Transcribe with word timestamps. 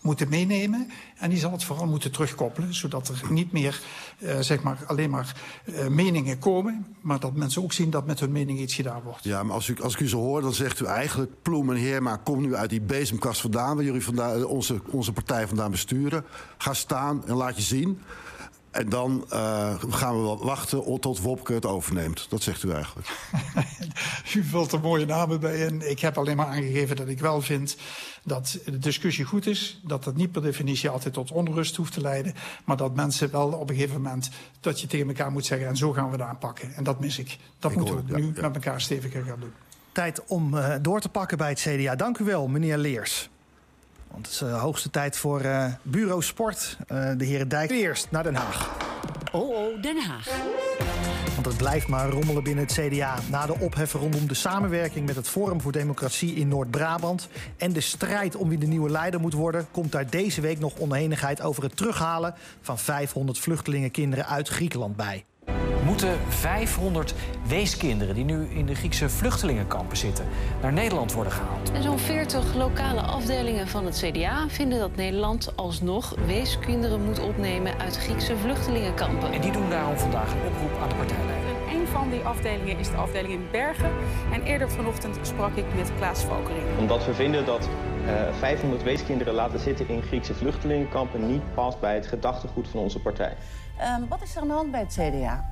moeten 0.00 0.28
meenemen. 0.28 0.90
En 1.18 1.30
die 1.30 1.38
zal 1.38 1.52
het 1.52 1.64
vooral 1.64 1.86
moeten 1.86 2.12
terugkoppelen, 2.12 2.74
zodat 2.74 3.08
er 3.08 3.22
niet 3.28 3.52
meer 3.52 3.80
uh, 4.18 4.38
zeg 4.40 4.62
maar, 4.62 4.78
alleen 4.86 5.10
maar 5.10 5.36
uh, 5.64 5.86
meningen 5.86 6.38
komen, 6.38 6.86
maar 7.00 7.20
dat 7.20 7.34
mensen 7.34 7.62
ook 7.62 7.72
zien 7.72 7.90
dat 7.90 8.06
met 8.06 8.20
hun 8.20 8.32
mening 8.32 8.58
iets 8.58 8.74
gedaan 8.74 9.02
wordt. 9.02 9.24
Ja, 9.24 9.42
maar 9.42 9.54
als, 9.54 9.68
u, 9.68 9.76
als 9.82 9.94
ik 9.94 10.00
u 10.00 10.08
zo 10.08 10.18
hoor, 10.18 10.40
dan 10.40 10.54
zegt 10.54 10.80
u 10.80 10.84
eigenlijk, 10.84 11.32
Ploem 11.42 11.70
en 11.70 11.76
Heerma, 11.76 12.16
kom 12.16 12.40
nu 12.40 12.54
uit 12.54 12.70
die 12.70 12.80
bezemkast 12.80 13.40
vandaan, 13.40 13.76
waar 13.76 13.84
jullie 13.84 14.04
vandaan, 14.04 14.44
onze, 14.44 14.80
onze 14.90 15.12
partij 15.12 15.46
vandaan 15.46 15.70
besturen. 15.70 16.24
Ga 16.58 16.74
staan 16.74 17.26
en 17.26 17.34
laat 17.34 17.56
je 17.56 17.62
zien. 17.62 18.00
En 18.70 18.88
dan 18.88 19.24
uh, 19.32 19.74
gaan 19.88 20.16
we 20.16 20.22
wel 20.22 20.44
wachten 20.44 21.00
tot 21.00 21.20
Wopke 21.20 21.52
het 21.52 21.66
overneemt. 21.66 22.26
Dat 22.28 22.42
zegt 22.42 22.62
u 22.62 22.70
eigenlijk. 22.70 23.08
u 24.36 24.44
vult 24.44 24.72
er 24.72 24.80
mooie 24.80 25.06
namen 25.06 25.40
bij 25.40 25.58
in. 25.58 25.90
Ik 25.90 26.00
heb 26.00 26.18
alleen 26.18 26.36
maar 26.36 26.46
aangegeven 26.46 26.96
dat 26.96 27.08
ik 27.08 27.18
wel 27.18 27.40
vind 27.40 27.76
dat 28.24 28.58
de 28.64 28.78
discussie 28.78 29.24
goed 29.24 29.46
is. 29.46 29.80
Dat 29.84 30.04
dat 30.04 30.16
niet 30.16 30.32
per 30.32 30.42
definitie 30.42 30.88
altijd 30.88 31.14
tot 31.14 31.30
onrust 31.30 31.76
hoeft 31.76 31.92
te 31.92 32.00
leiden. 32.00 32.34
Maar 32.64 32.76
dat 32.76 32.94
mensen 32.94 33.30
wel 33.30 33.52
op 33.52 33.70
een 33.70 33.74
gegeven 33.74 34.02
moment 34.02 34.30
dat 34.60 34.80
je 34.80 34.86
tegen 34.86 35.08
elkaar 35.08 35.32
moet 35.32 35.46
zeggen... 35.46 35.68
en 35.68 35.76
zo 35.76 35.92
gaan 35.92 36.06
we 36.06 36.12
het 36.12 36.20
aanpakken. 36.20 36.74
En 36.74 36.84
dat 36.84 37.00
mis 37.00 37.18
ik. 37.18 37.38
Dat 37.58 37.70
ik 37.70 37.76
moeten 37.76 37.96
we 37.96 38.02
ja, 38.06 38.16
nu 38.16 38.32
ja. 38.34 38.40
met 38.40 38.54
elkaar 38.54 38.80
steviger 38.80 39.24
gaan 39.24 39.40
doen. 39.40 39.52
Tijd 39.92 40.24
om 40.26 40.54
uh, 40.54 40.74
door 40.82 41.00
te 41.00 41.08
pakken 41.08 41.38
bij 41.38 41.48
het 41.48 41.60
CDA. 41.60 41.96
Dank 41.96 42.18
u 42.18 42.24
wel, 42.24 42.48
meneer 42.48 42.78
Leers. 42.78 43.29
Want 44.10 44.26
het 44.26 44.34
is 44.34 44.38
de 44.38 44.46
uh, 44.46 44.60
hoogste 44.60 44.90
tijd 44.90 45.16
voor 45.16 45.42
uh, 45.42 45.66
Bureau 45.82 46.22
Sport. 46.22 46.76
Uh, 46.92 47.10
de 47.16 47.24
heren 47.24 47.48
Dijk 47.48 47.70
eerst 47.70 48.10
naar 48.10 48.22
Den 48.22 48.34
Haag. 48.34 48.70
Oh, 49.32 49.48
oh, 49.48 49.82
Den 49.82 50.02
Haag. 50.02 50.28
Want 51.34 51.46
het 51.46 51.56
blijft 51.56 51.88
maar 51.88 52.08
rommelen 52.08 52.42
binnen 52.42 52.64
het 52.64 52.72
CDA. 52.72 53.18
Na 53.30 53.46
de 53.46 53.58
ophef 53.58 53.92
rondom 53.92 54.28
de 54.28 54.34
samenwerking 54.34 55.06
met 55.06 55.16
het 55.16 55.28
Forum 55.28 55.60
voor 55.60 55.72
Democratie 55.72 56.34
in 56.34 56.48
Noord-Brabant... 56.48 57.28
en 57.56 57.72
de 57.72 57.80
strijd 57.80 58.36
om 58.36 58.48
wie 58.48 58.58
de 58.58 58.66
nieuwe 58.66 58.90
leider 58.90 59.20
moet 59.20 59.32
worden... 59.32 59.66
komt 59.70 59.92
daar 59.92 60.10
deze 60.10 60.40
week 60.40 60.58
nog 60.58 60.78
oneenigheid 60.78 61.42
over 61.42 61.62
het 61.62 61.76
terughalen... 61.76 62.34
van 62.60 62.78
500 62.78 63.38
vluchtelingenkinderen 63.38 64.26
uit 64.26 64.48
Griekenland 64.48 64.96
bij 64.96 65.24
moeten 65.90 66.18
500 66.28 67.14
weeskinderen 67.46 68.14
die 68.14 68.24
nu 68.24 68.44
in 68.44 68.66
de 68.66 68.74
Griekse 68.74 69.08
vluchtelingenkampen 69.08 69.96
zitten 69.96 70.26
naar 70.62 70.72
Nederland 70.72 71.12
worden 71.12 71.32
gehaald. 71.32 71.72
En 71.72 71.82
zo'n 71.82 71.98
40 71.98 72.54
lokale 72.54 73.00
afdelingen 73.00 73.68
van 73.68 73.84
het 73.84 74.04
CDA 74.04 74.48
vinden 74.48 74.78
dat 74.78 74.96
Nederland 74.96 75.56
alsnog 75.56 76.14
weeskinderen 76.26 77.04
moet 77.04 77.20
opnemen 77.20 77.78
uit 77.78 77.96
Griekse 77.96 78.36
vluchtelingenkampen. 78.36 79.32
En 79.32 79.40
die 79.40 79.52
doen 79.52 79.70
daarom 79.70 79.98
vandaag 79.98 80.32
een 80.32 80.46
oproep 80.46 80.82
aan 80.82 80.88
de 80.88 80.94
partijleider. 80.94 81.50
Een 81.72 81.86
van 81.86 82.10
die 82.10 82.20
afdelingen 82.20 82.78
is 82.78 82.90
de 82.90 82.96
afdeling 82.96 83.32
in 83.32 83.46
Bergen. 83.50 83.90
En 84.32 84.42
eerder 84.42 84.70
vanochtend 84.70 85.18
sprak 85.22 85.56
ik 85.56 85.74
met 85.76 85.92
Klaas 85.96 86.22
Valkering. 86.22 86.78
Omdat 86.78 87.06
we 87.06 87.14
vinden 87.14 87.46
dat 87.46 87.68
uh, 88.04 88.34
500 88.38 88.82
weeskinderen 88.82 89.34
laten 89.34 89.60
zitten 89.60 89.88
in 89.88 90.02
Griekse 90.02 90.34
vluchtelingenkampen 90.34 91.30
niet 91.30 91.54
past 91.54 91.80
bij 91.80 91.94
het 91.94 92.06
gedachtegoed 92.06 92.68
van 92.68 92.80
onze 92.80 93.00
partij. 93.00 93.36
Um, 93.98 94.08
wat 94.08 94.22
is 94.22 94.34
er 94.34 94.40
aan 94.40 94.48
de 94.48 94.54
hand 94.54 94.70
bij 94.70 94.80
het 94.80 94.92
CDA? 94.92 95.49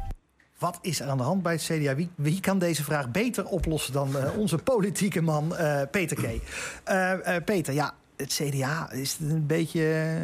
Wat 0.59 0.79
is 0.81 1.01
er 1.01 1.09
aan 1.09 1.17
de 1.17 1.23
hand 1.23 1.43
bij 1.43 1.53
het 1.53 1.63
CDA? 1.63 1.95
Wie, 1.95 2.09
wie 2.15 2.41
kan 2.41 2.59
deze 2.59 2.85
vraag 2.85 3.11
beter 3.11 3.45
oplossen 3.45 3.93
dan 3.93 4.17
uh, 4.17 4.39
onze 4.39 4.59
politieke 4.73 5.21
man 5.21 5.53
uh, 5.53 5.81
Peter 5.91 6.17
K. 6.17 6.23
Uh, 6.91 7.37
Peter, 7.45 7.75
ja, 7.75 7.95
het 8.17 8.33
CDA, 8.33 8.93
is 8.93 9.17
het 9.19 9.31
een 9.31 9.47
beetje 9.47 10.17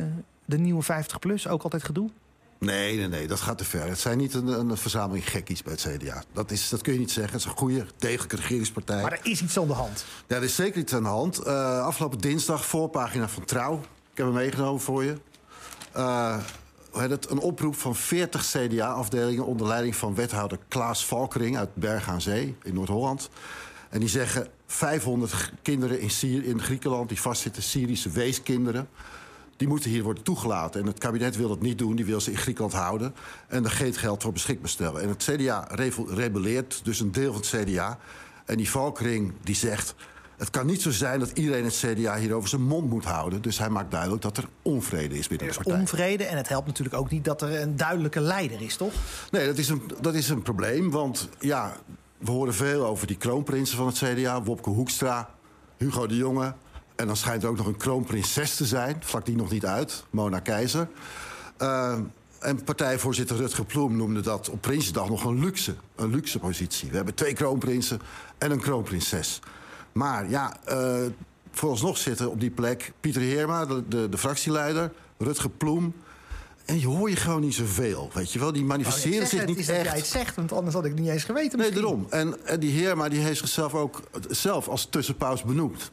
de 0.45 0.59
nieuwe 0.59 0.83
50-plus? 0.85 1.49
Ook 1.49 1.63
altijd 1.63 1.85
gedoe? 1.85 2.11
Nee, 2.59 2.97
nee, 2.97 3.09
nee, 3.09 3.27
dat 3.27 3.41
gaat 3.41 3.59
te 3.59 3.65
ver. 3.65 3.89
Het 3.89 3.99
zijn 3.99 4.19
niet 4.19 4.35
een, 4.35 4.47
een 4.47 4.77
verzameling 4.77 5.31
gekkies 5.31 5.63
bij 5.63 5.73
het 5.73 5.89
CDA. 5.89 6.23
Dat, 6.33 6.51
is, 6.51 6.69
dat 6.69 6.83
kun 6.83 6.93
je 6.93 6.99
niet 6.99 7.11
zeggen. 7.11 7.33
Het 7.33 7.43
is 7.43 7.51
een 7.51 7.57
goede, 7.57 7.87
degelijke 7.99 8.37
regeringspartij. 8.37 9.03
Maar 9.03 9.13
er 9.13 9.21
is 9.23 9.43
iets 9.43 9.59
aan 9.59 9.67
de 9.67 9.73
hand. 9.73 10.05
Ja, 10.27 10.37
er 10.37 10.43
is 10.43 10.55
zeker 10.55 10.81
iets 10.81 10.95
aan 10.95 11.03
de 11.03 11.09
hand. 11.09 11.47
afgelopen 11.47 12.19
dinsdag, 12.19 12.67
voorpagina 12.67 13.29
van 13.29 13.45
Trouw. 13.45 13.75
Ik 14.11 14.17
heb 14.21 14.27
hem 14.27 14.35
meegenomen 14.35 14.81
voor 14.81 15.05
je 15.05 15.15
het, 16.95 17.31
een 17.31 17.39
oproep 17.39 17.77
van 17.77 17.97
40 17.97 18.47
CDA-afdelingen... 18.47 19.45
onder 19.45 19.67
leiding 19.67 19.97
van 19.97 20.15
wethouder 20.15 20.59
Klaas 20.69 21.07
Valkering 21.07 21.57
uit 21.57 21.75
Berg 21.75 22.09
aan 22.09 22.21
Zee 22.21 22.57
in 22.63 22.75
Noord-Holland. 22.75 23.31
En 23.89 24.01
die 24.01 24.09
zeggen 24.09 24.49
500 24.67 25.53
kinderen 25.63 26.01
in, 26.01 26.45
in 26.45 26.63
Griekenland 26.63 27.09
die 27.09 27.21
vastzitten, 27.21 27.63
Syrische 27.63 28.11
weeskinderen... 28.11 28.89
die 29.57 29.69
moeten 29.69 29.91
hier 29.91 30.03
worden 30.03 30.23
toegelaten. 30.23 30.81
En 30.81 30.87
het 30.87 30.99
kabinet 30.99 31.37
wil 31.37 31.49
dat 31.49 31.61
niet 31.61 31.79
doen, 31.79 31.97
die 31.97 32.05
wil 32.05 32.21
ze 32.21 32.31
in 32.31 32.39
Griekenland 32.39 32.75
houden... 32.75 33.15
en 33.49 33.65
er 33.65 33.71
geen 33.71 33.95
geld 33.95 34.23
voor 34.23 34.33
beschikbaar 34.33 34.69
stellen. 34.69 35.03
En 35.03 35.09
het 35.09 35.25
CDA 35.31 35.69
rebelleert, 36.09 36.85
dus 36.85 37.01
een 37.01 37.13
deel 37.13 37.33
van 37.33 37.41
het 37.41 37.71
CDA... 37.71 37.99
En 38.45 38.57
die 38.57 38.71
Valkering 38.71 39.33
die 39.43 39.55
zegt... 39.55 39.95
Het 40.37 40.51
kan 40.51 40.67
niet 40.67 40.83
zo 40.83 40.91
zijn 40.91 41.19
dat 41.19 41.31
iedereen 41.31 41.65
het 41.65 41.85
CDA 41.87 42.17
hierover 42.17 42.49
zijn 42.49 42.63
mond 42.63 42.91
moet 42.91 43.05
houden. 43.05 43.43
Dus 43.43 43.59
hij 43.59 43.69
maakt 43.69 43.91
duidelijk 43.91 44.23
dat 44.23 44.37
er 44.37 44.49
onvrede 44.63 45.19
is 45.19 45.29
binnen 45.29 45.49
de 45.49 45.55
partij. 45.55 45.75
onvrede 45.75 46.25
en 46.25 46.37
het 46.37 46.49
helpt 46.49 46.67
natuurlijk 46.67 46.97
ook 46.97 47.11
niet 47.11 47.25
dat 47.25 47.43
er 47.43 47.61
een 47.61 47.77
duidelijke 47.77 48.21
leider 48.21 48.63
is, 48.63 48.77
toch? 48.77 48.93
Nee, 49.31 49.47
dat 49.47 49.59
is 49.59 49.69
een, 49.69 49.83
dat 50.01 50.15
is 50.15 50.29
een 50.29 50.43
probleem. 50.43 50.91
Want 50.91 51.29
ja, 51.39 51.77
we 52.19 52.31
horen 52.31 52.55
veel 52.55 52.87
over 52.87 53.07
die 53.07 53.17
kroonprinsen 53.17 53.77
van 53.77 53.87
het 53.87 53.97
CDA. 53.97 54.43
Wopke 54.43 54.71
Hoekstra, 54.71 55.31
Hugo 55.77 56.07
de 56.07 56.17
Jonge. 56.17 56.55
En 56.97 57.07
dan 57.07 57.17
schijnt 57.17 57.43
er 57.43 57.49
ook 57.49 57.57
nog 57.57 57.67
een 57.67 57.77
kroonprinses 57.77 58.57
te 58.57 58.65
zijn. 58.65 58.97
Vlak 59.01 59.27
die 59.27 59.37
nog 59.37 59.51
niet 59.51 59.67
uit, 59.67 60.05
Mona 60.11 60.39
Keizer. 60.39 60.89
Uh, 61.59 61.99
en 62.39 62.65
partijvoorzitter 62.65 63.37
Rutger 63.37 63.65
Ploem 63.65 63.97
noemde 63.97 64.21
dat 64.21 64.49
op 64.51 64.61
Prinsjesdag 64.61 65.09
nog 65.09 65.25
een 65.25 65.41
luxe, 65.41 65.75
een 65.97 66.11
luxe 66.11 66.39
positie. 66.39 66.91
We 66.91 66.97
hebben 66.97 67.15
twee 67.15 67.33
kroonprinsen 67.33 68.01
en 68.39 68.51
een 68.51 68.61
kroonprinses. 68.61 69.41
Maar 69.95 70.31
ja, 70.31 70.57
uh, 70.69 70.97
vooralsnog 71.51 71.97
zitten 71.97 72.31
op 72.31 72.41
die 72.41 72.51
plek 72.51 72.93
Pieter 73.01 73.23
Heerma, 73.23 73.67
de, 73.67 73.89
de, 73.89 74.09
de 74.09 74.19
fractieleider, 74.19 74.93
Rutger 75.19 75.51
Ploem. 75.51 75.95
En 76.65 76.81
je 76.81 76.87
hoor 76.87 77.11
je 77.11 77.17
gewoon 77.17 77.41
niet 77.41 77.55
zoveel, 77.55 78.11
weet 78.13 78.33
je 78.33 78.39
wel. 78.39 78.53
Die 78.53 78.65
manifesteren 78.65 79.19
nou, 79.19 79.29
zich 79.29 79.47
niet 79.47 79.59
is 79.59 79.69
echt. 79.69 79.77
Dat 79.77 79.87
jij 79.87 79.97
het 79.97 80.07
zegt, 80.07 80.37
want 80.37 80.53
anders 80.53 80.75
had 80.75 80.85
ik 80.85 80.95
niet 80.95 81.09
eens 81.09 81.25
geweten 81.25 81.59
Nee, 81.59 81.71
misschien. 81.71 81.87
daarom. 81.87 82.07
En, 82.11 82.47
en 82.47 82.61
die 82.61 82.71
Heerma 82.71 83.09
die 83.09 83.21
heeft 83.21 83.39
zichzelf 83.39 83.75
ook 83.75 84.03
zelf 84.29 84.69
als 84.69 84.87
tussenpaus 84.91 85.43
benoemd. 85.43 85.91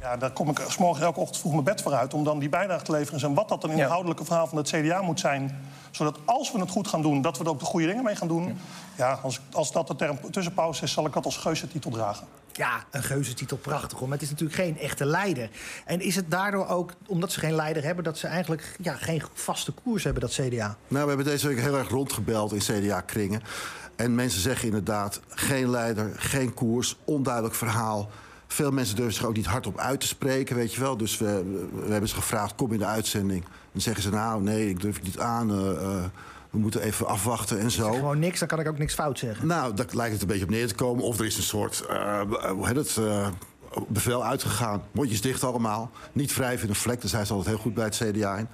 Ja, 0.00 0.16
daar 0.16 0.32
kom 0.32 0.50
ik 0.50 0.78
morgen 0.78 1.04
elke 1.04 1.20
ochtend 1.20 1.38
vroeg 1.38 1.52
mijn 1.52 1.64
bed 1.64 1.82
voor 1.82 1.92
uit... 1.92 2.14
om 2.14 2.24
dan 2.24 2.38
die 2.38 2.48
bijdrage 2.48 2.84
te 2.84 2.92
leveren. 2.92 3.20
En 3.20 3.34
wat 3.34 3.48
dat 3.48 3.60
dan 3.60 3.70
inhoudelijke 3.70 4.24
verhaal 4.24 4.46
van 4.46 4.58
het 4.58 4.68
CDA 4.68 5.02
moet 5.02 5.20
zijn... 5.20 5.64
zodat 5.90 6.18
als 6.24 6.52
we 6.52 6.60
het 6.60 6.70
goed 6.70 6.88
gaan 6.88 7.02
doen, 7.02 7.22
dat 7.22 7.38
we 7.38 7.44
er 7.44 7.50
ook 7.50 7.58
de 7.58 7.64
goede 7.64 7.86
dingen 7.86 8.04
mee 8.04 8.16
gaan 8.16 8.28
doen. 8.28 8.44
Ja, 8.44 8.54
ja 8.96 9.12
als, 9.22 9.40
als 9.52 9.72
dat 9.72 9.86
de 9.86 9.96
term 9.96 10.18
tussenpauze 10.30 10.84
is, 10.84 10.92
zal 10.92 11.06
ik 11.06 11.12
dat 11.12 11.24
als 11.24 11.36
geuzetitel 11.36 11.90
dragen. 11.90 12.26
Ja, 12.58 12.84
een 12.90 13.02
geuzetitel, 13.02 13.56
prachtig. 13.56 14.00
Maar 14.00 14.10
het 14.10 14.22
is 14.22 14.30
natuurlijk 14.30 14.58
geen 14.58 14.78
echte 14.78 15.04
leider. 15.04 15.50
En 15.84 16.00
is 16.00 16.16
het 16.16 16.30
daardoor 16.30 16.66
ook, 16.66 16.92
omdat 17.06 17.32
ze 17.32 17.40
geen 17.40 17.54
leider 17.54 17.84
hebben... 17.84 18.04
dat 18.04 18.18
ze 18.18 18.26
eigenlijk 18.26 18.76
ja, 18.80 18.94
geen 18.94 19.22
vaste 19.32 19.72
koers 19.72 20.04
hebben, 20.04 20.22
dat 20.22 20.32
CDA? 20.32 20.76
Nou, 20.88 21.02
we 21.02 21.08
hebben 21.08 21.26
deze 21.26 21.48
week 21.48 21.60
heel 21.60 21.78
erg 21.78 21.88
rondgebeld 21.88 22.52
in 22.52 22.58
CDA-kringen. 22.58 23.42
En 23.96 24.14
mensen 24.14 24.40
zeggen 24.40 24.66
inderdaad, 24.66 25.20
geen 25.28 25.70
leider, 25.70 26.12
geen 26.16 26.54
koers, 26.54 26.96
onduidelijk 27.04 27.54
verhaal... 27.54 28.10
Veel 28.50 28.70
mensen 28.70 28.96
durven 28.96 29.14
zich 29.14 29.24
ook 29.24 29.36
niet 29.36 29.46
hardop 29.46 29.78
uit 29.78 30.00
te 30.00 30.06
spreken, 30.06 30.56
weet 30.56 30.74
je 30.74 30.80
wel. 30.80 30.96
Dus 30.96 31.18
we, 31.18 31.44
we 31.86 31.90
hebben 31.90 32.08
ze 32.08 32.14
gevraagd, 32.14 32.54
kom 32.54 32.72
in 32.72 32.78
de 32.78 32.84
uitzending. 32.84 33.44
Dan 33.72 33.80
zeggen 33.80 34.02
ze, 34.02 34.10
nou, 34.10 34.42
nee, 34.42 34.68
ik 34.68 34.80
durf 34.80 34.94
het 34.94 35.04
niet 35.04 35.18
aan. 35.18 35.50
Uh, 35.50 35.82
uh, 35.82 36.04
we 36.58 36.64
moeten 36.64 36.82
even 36.82 37.06
afwachten 37.06 37.58
en 37.58 37.70
zo. 37.70 37.92
Gewoon 37.92 38.18
niks, 38.18 38.38
dan 38.38 38.48
kan 38.48 38.60
ik 38.60 38.68
ook 38.68 38.78
niks 38.78 38.94
fout 38.94 39.18
zeggen. 39.18 39.46
Nou, 39.46 39.74
daar 39.74 39.86
lijkt 39.92 40.12
het 40.12 40.22
een 40.22 40.28
beetje 40.28 40.44
op 40.44 40.50
neer 40.50 40.68
te 40.68 40.74
komen. 40.74 41.04
Of 41.04 41.18
er 41.18 41.24
is 41.24 41.36
een 41.36 41.42
soort, 41.42 41.84
uh, 41.90 42.20
hoe 42.50 42.66
heet 42.66 42.76
het, 42.76 42.98
bevel 43.88 44.24
uitgegaan. 44.24 44.82
Mondjes 44.92 45.20
dicht 45.20 45.44
allemaal. 45.44 45.90
Niet 46.12 46.34
wrijven 46.34 46.62
in 46.62 46.68
een 46.68 46.74
vlek, 46.74 47.00
daar 47.00 47.10
zijn 47.10 47.26
ze 47.26 47.32
altijd 47.32 47.54
heel 47.54 47.62
goed 47.62 47.74
bij 47.74 47.84
het 47.84 47.96
CDA 47.96 48.36
in. 48.36 48.48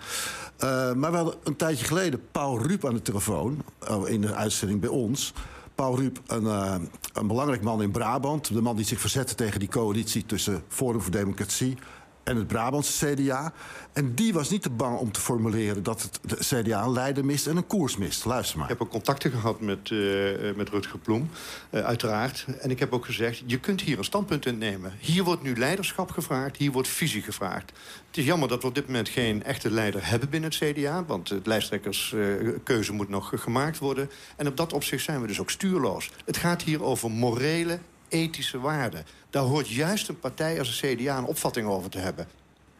maar 0.98 1.10
we 1.10 1.16
hadden 1.16 1.34
een 1.44 1.56
tijdje 1.56 1.84
geleden 1.84 2.20
Paul 2.30 2.62
Ruep 2.62 2.86
aan 2.86 2.94
de 2.94 3.02
telefoon... 3.02 3.64
in 4.04 4.20
de 4.20 4.34
uitzending 4.34 4.80
bij 4.80 4.90
ons... 4.90 5.32
Paul 5.74 5.98
Ruep, 5.98 6.20
een, 6.26 6.42
uh, 6.42 6.74
een 7.12 7.26
belangrijk 7.26 7.62
man 7.62 7.82
in 7.82 7.90
Brabant. 7.90 8.52
De 8.52 8.60
man 8.60 8.76
die 8.76 8.84
zich 8.84 9.00
verzette 9.00 9.34
tegen 9.34 9.60
die 9.60 9.68
coalitie 9.68 10.26
tussen 10.26 10.62
Forum 10.68 11.00
voor 11.00 11.10
Democratie 11.10 11.78
en 12.24 12.36
het 12.36 12.46
Brabantse 12.46 13.14
CDA. 13.14 13.52
En 13.92 14.14
die 14.14 14.32
was 14.32 14.50
niet 14.50 14.62
te 14.62 14.70
bang 14.70 14.98
om 14.98 15.12
te 15.12 15.20
formuleren 15.20 15.82
dat 15.82 16.02
het 16.02 16.38
CDA 16.38 16.82
een 16.82 16.92
leider 16.92 17.24
mist 17.24 17.46
en 17.46 17.56
een 17.56 17.66
koers 17.66 17.96
mist. 17.96 18.24
Luister 18.24 18.58
maar. 18.58 18.70
Ik 18.70 18.78
heb 18.78 18.82
ook 18.82 18.92
contacten 18.92 19.30
gehad 19.30 19.60
met, 19.60 19.90
uh, 19.90 20.54
met 20.56 20.68
Rutger 20.68 20.98
Ploem, 20.98 21.30
uh, 21.70 21.80
uiteraard. 21.80 22.46
En 22.60 22.70
ik 22.70 22.78
heb 22.78 22.92
ook 22.92 23.04
gezegd, 23.04 23.42
je 23.46 23.60
kunt 23.60 23.80
hier 23.80 23.98
een 23.98 24.04
standpunt 24.04 24.46
innemen. 24.46 24.92
Hier 24.98 25.24
wordt 25.24 25.42
nu 25.42 25.56
leiderschap 25.56 26.10
gevraagd, 26.10 26.56
hier 26.56 26.72
wordt 26.72 26.88
visie 26.88 27.22
gevraagd. 27.22 27.72
Het 28.06 28.16
is 28.16 28.24
jammer 28.24 28.48
dat 28.48 28.62
we 28.62 28.68
op 28.68 28.74
dit 28.74 28.86
moment 28.86 29.08
geen 29.08 29.42
echte 29.42 29.70
leider 29.70 30.08
hebben 30.08 30.28
binnen 30.28 30.50
het 30.50 30.58
CDA... 30.58 31.04
want 31.04 31.28
de 31.28 31.40
lijsttrekkerskeuze 31.44 32.92
moet 32.92 33.08
nog 33.08 33.32
gemaakt 33.34 33.78
worden. 33.78 34.10
En 34.36 34.46
op 34.46 34.56
dat 34.56 34.72
opzicht 34.72 35.04
zijn 35.04 35.20
we 35.20 35.26
dus 35.26 35.40
ook 35.40 35.50
stuurloos. 35.50 36.10
Het 36.24 36.36
gaat 36.36 36.62
hier 36.62 36.82
over 36.82 37.10
morele 37.10 37.78
ethische 38.14 38.60
waarden. 38.60 39.04
Daar 39.30 39.42
hoort 39.42 39.68
juist 39.68 40.08
een 40.08 40.18
partij 40.18 40.58
als 40.58 40.80
de 40.80 40.94
CDA 40.94 41.18
een 41.18 41.24
opvatting 41.24 41.66
over 41.66 41.90
te 41.90 41.98
hebben. 41.98 42.26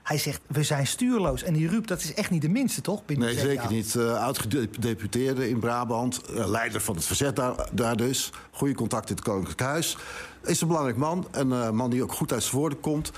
Hij 0.03 0.19
zegt, 0.19 0.41
we 0.47 0.63
zijn 0.63 0.87
stuurloos. 0.87 1.43
En 1.43 1.53
die 1.53 1.69
Ruup, 1.69 1.87
dat 1.87 2.03
is 2.03 2.15
echt 2.15 2.31
niet 2.31 2.43
de 2.43 2.49
minste, 2.49 2.81
toch? 2.81 3.05
Binnen 3.05 3.29
nee, 3.29 3.39
zeker 3.39 3.71
niet. 3.71 3.95
Uh, 3.95 4.23
Oud-gedeputeerde 4.23 5.49
in 5.49 5.59
Brabant. 5.59 6.21
Uh, 6.31 6.49
leider 6.49 6.81
van 6.81 6.95
het 6.95 7.05
verzet 7.05 7.37
daar, 7.37 7.69
daar 7.73 7.97
dus. 7.97 8.31
Goede 8.51 8.75
contact 8.75 9.09
in 9.09 9.15
het 9.15 9.25
Koninklijk 9.25 9.61
Huis. 9.61 9.97
Is 10.45 10.61
een 10.61 10.67
belangrijk 10.67 10.97
man. 10.97 11.29
Een 11.31 11.49
uh, 11.49 11.71
man 11.71 11.91
die 11.91 12.03
ook 12.03 12.13
goed 12.13 12.33
uit 12.33 12.43
zijn 12.43 12.57
woorden 12.57 12.81
komt. 12.81 13.11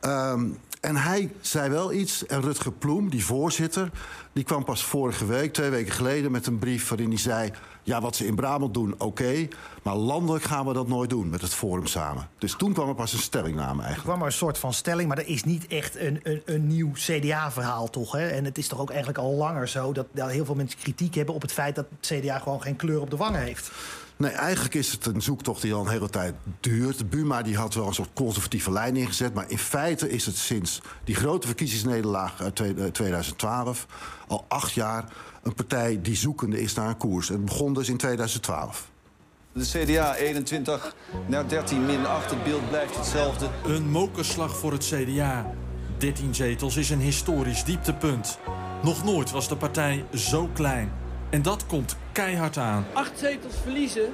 Um, 0.00 0.58
En 0.80 0.96
hij 0.96 1.32
zei 1.40 1.70
wel 1.70 1.92
iets. 1.92 2.26
En 2.26 2.40
Rutger 2.40 2.72
Ploem, 2.72 3.10
die 3.10 3.24
voorzitter, 3.24 3.90
die 4.34 4.44
kwam 4.44 4.64
pas 4.64 4.84
vorige 4.84 5.26
week, 5.26 5.52
twee 5.52 5.70
weken 5.70 5.92
geleden, 5.92 6.30
met 6.30 6.46
een 6.46 6.58
brief 6.58 6.88
waarin 6.88 7.08
hij 7.08 7.18
zei: 7.18 7.50
Ja, 7.82 8.00
wat 8.00 8.16
ze 8.16 8.26
in 8.26 8.34
Brabant 8.34 8.74
doen, 8.74 8.94
oké. 8.98 9.48
maar 9.82 9.96
landelijk 9.96 10.44
gaan 10.44 10.66
we 10.66 10.72
dat 10.72 10.88
nooit 10.88 11.10
doen 11.10 11.28
met 11.28 11.40
het 11.40 11.54
Forum 11.54 11.86
samen. 11.86 12.28
Dus 12.38 12.56
toen 12.56 12.72
kwam 12.72 12.88
er 12.88 12.94
pas 12.94 13.12
een 13.12 13.18
stellingname 13.18 13.82
eigenlijk. 13.82 13.96
Er 13.96 14.02
kwam 14.02 14.20
er 14.20 14.26
een 14.26 14.32
soort 14.32 14.58
van 14.58 14.72
stelling, 14.72 15.08
maar 15.08 15.18
er 15.18 15.28
is 15.28 15.44
niet 15.44 15.66
echt 15.66 15.96
een, 15.96 16.20
een, 16.22 16.42
een 16.44 16.66
nieuw 16.66 16.90
CDA-verhaal, 16.92 17.90
toch? 17.90 18.12
Hè? 18.12 18.28
En 18.28 18.44
het 18.44 18.58
is 18.58 18.68
toch 18.68 18.80
ook 18.80 18.90
eigenlijk 18.90 19.18
al 19.18 19.34
langer 19.34 19.68
zo 19.68 19.92
dat, 19.92 20.06
dat 20.12 20.30
heel 20.30 20.44
veel 20.44 20.54
mensen 20.54 20.78
kritiek 20.78 21.14
hebben 21.14 21.34
op 21.34 21.42
het 21.42 21.52
feit 21.52 21.74
dat 21.74 21.86
het 22.00 22.20
CDA 22.20 22.38
gewoon 22.38 22.62
geen 22.62 22.76
kleur 22.76 23.00
op 23.00 23.10
de 23.10 23.16
wangen 23.16 23.40
heeft. 23.40 23.70
Nee, 24.16 24.30
eigenlijk 24.30 24.74
is 24.74 24.92
het 24.92 25.06
een 25.06 25.22
zoektocht 25.22 25.62
die 25.62 25.74
al 25.74 25.80
een 25.80 25.90
hele 25.90 26.10
tijd 26.10 26.34
duurt. 26.60 27.10
Buma 27.10 27.42
die 27.42 27.56
had 27.56 27.74
wel 27.74 27.86
een 27.86 27.94
soort 27.94 28.12
conservatieve 28.12 28.72
lijn 28.72 28.96
ingezet. 28.96 29.34
Maar 29.34 29.44
in 29.48 29.58
feite 29.58 30.10
is 30.10 30.26
het 30.26 30.36
sinds 30.36 30.80
die 31.04 31.14
grote 31.14 31.46
verkiezingsnederlaag 31.46 32.40
uit 32.40 32.62
2012... 32.94 33.86
al 34.26 34.44
acht 34.48 34.72
jaar 34.72 35.04
een 35.42 35.54
partij 35.54 35.98
die 36.02 36.16
zoekende 36.16 36.60
is 36.60 36.74
naar 36.74 36.88
een 36.88 36.96
koers. 36.96 37.28
Het 37.28 37.44
begon 37.44 37.74
dus 37.74 37.88
in 37.88 37.96
2012. 37.96 38.90
De 39.52 39.64
CDA 39.64 40.14
21 40.14 40.94
naar 41.26 41.48
13 41.48 41.86
min 41.86 42.06
8. 42.06 42.30
Het 42.30 42.44
beeld 42.44 42.68
blijft 42.68 42.96
hetzelfde. 42.96 43.48
Een 43.66 43.90
mokerslag 43.90 44.56
voor 44.56 44.72
het 44.72 44.84
CDA. 44.84 45.54
13 45.98 46.34
zetels 46.34 46.76
is 46.76 46.90
een 46.90 47.00
historisch 47.00 47.64
dieptepunt. 47.64 48.38
Nog 48.82 49.04
nooit 49.04 49.30
was 49.30 49.48
de 49.48 49.56
partij 49.56 50.04
zo 50.14 50.48
klein. 50.52 50.92
En 51.30 51.42
dat 51.42 51.66
komt 51.66 51.96
keihard 52.12 52.56
aan. 52.56 52.86
Acht 52.92 53.18
zetels 53.18 53.54
verliezen 53.62 54.12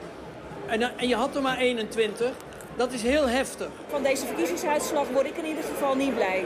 en, 0.66 0.98
en 0.98 1.08
je 1.08 1.14
had 1.14 1.36
er 1.36 1.42
maar 1.42 1.58
21. 1.58 2.30
Dat 2.76 2.92
is 2.92 3.02
heel 3.02 3.28
heftig. 3.28 3.68
Van 3.88 4.02
deze 4.02 4.26
verkiezingsuitslag 4.26 5.08
word 5.08 5.26
ik 5.26 5.36
in 5.36 5.46
ieder 5.46 5.62
geval 5.62 5.94
niet 5.94 6.14
blij. 6.14 6.44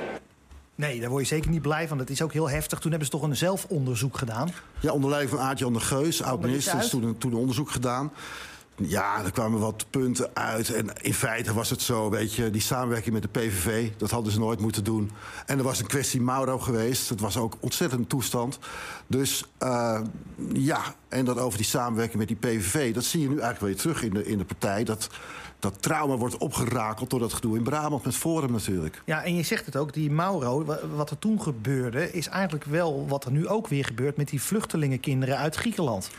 Nee, 0.74 1.00
daar 1.00 1.10
word 1.10 1.28
je 1.28 1.34
zeker 1.34 1.50
niet 1.50 1.62
blij 1.62 1.88
van. 1.88 1.98
Dat 1.98 2.10
is 2.10 2.22
ook 2.22 2.32
heel 2.32 2.50
heftig. 2.50 2.78
Toen 2.78 2.90
hebben 2.90 3.08
ze 3.08 3.14
toch 3.14 3.22
een 3.22 3.36
zelfonderzoek 3.36 4.18
gedaan? 4.18 4.50
Ja, 4.80 4.92
onder 4.92 5.10
leiding 5.10 5.34
van 5.36 5.44
Aart-Jan 5.44 5.72
de 5.72 5.80
Geus, 5.80 6.22
oud-minister, 6.22 6.78
is 6.78 6.88
toen, 6.88 7.18
toen 7.18 7.32
een 7.32 7.38
onderzoek 7.38 7.70
gedaan. 7.70 8.12
Ja, 8.76 9.24
er 9.24 9.30
kwamen 9.30 9.60
wat 9.60 9.86
punten 9.90 10.30
uit. 10.32 10.74
En 10.74 10.90
in 11.02 11.14
feite 11.14 11.54
was 11.54 11.70
het 11.70 11.82
zo, 11.82 12.10
weet 12.10 12.34
je, 12.34 12.50
die 12.50 12.60
samenwerking 12.60 13.14
met 13.14 13.22
de 13.22 13.28
PVV... 13.40 13.90
dat 13.96 14.10
hadden 14.10 14.32
ze 14.32 14.38
nooit 14.38 14.60
moeten 14.60 14.84
doen. 14.84 15.10
En 15.46 15.58
er 15.58 15.64
was 15.64 15.80
een 15.80 15.86
kwestie 15.86 16.20
Mauro 16.20 16.58
geweest. 16.58 17.08
Het 17.08 17.20
was 17.20 17.36
ook 17.36 17.56
ontzettend 17.60 18.08
toestand. 18.08 18.58
Dus 19.06 19.44
uh, 19.62 20.00
ja, 20.52 20.80
en 21.08 21.24
dat 21.24 21.38
over 21.38 21.58
die 21.58 21.66
samenwerking 21.66 22.18
met 22.18 22.28
die 22.28 22.36
PVV... 22.36 22.94
dat 22.94 23.04
zie 23.04 23.20
je 23.20 23.28
nu 23.28 23.38
eigenlijk 23.38 23.60
weer 23.60 23.76
terug 23.76 24.02
in 24.02 24.14
de, 24.14 24.26
in 24.26 24.38
de 24.38 24.44
partij. 24.44 24.84
Dat, 24.84 25.08
dat 25.58 25.82
trauma 25.82 26.16
wordt 26.16 26.36
opgerakeld 26.36 27.10
door 27.10 27.20
dat 27.20 27.32
gedoe 27.32 27.56
in 27.56 27.62
Brabant 27.62 28.04
met 28.04 28.16
Forum 28.16 28.52
natuurlijk. 28.52 29.02
Ja, 29.04 29.22
en 29.22 29.36
je 29.36 29.42
zegt 29.42 29.66
het 29.66 29.76
ook, 29.76 29.92
die 29.92 30.10
Mauro, 30.10 30.64
wat 30.94 31.10
er 31.10 31.18
toen 31.18 31.42
gebeurde... 31.42 32.12
is 32.12 32.28
eigenlijk 32.28 32.64
wel 32.64 33.08
wat 33.08 33.24
er 33.24 33.32
nu 33.32 33.48
ook 33.48 33.68
weer 33.68 33.84
gebeurt 33.84 34.16
met 34.16 34.28
die 34.28 34.42
vluchtelingenkinderen 34.42 35.38
uit 35.38 35.56
Griekenland. 35.56 36.10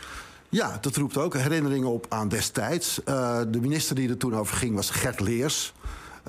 Ja, 0.48 0.78
dat 0.80 0.96
roept 0.96 1.16
ook 1.16 1.34
herinneringen 1.34 1.88
op 1.88 2.06
aan 2.08 2.28
destijds. 2.28 3.00
Uh, 3.08 3.40
de 3.48 3.60
minister 3.60 3.94
die 3.94 4.08
er 4.08 4.16
toen 4.16 4.34
over 4.34 4.56
ging 4.56 4.74
was 4.74 4.90
Gert 4.90 5.20
Leers. 5.20 5.72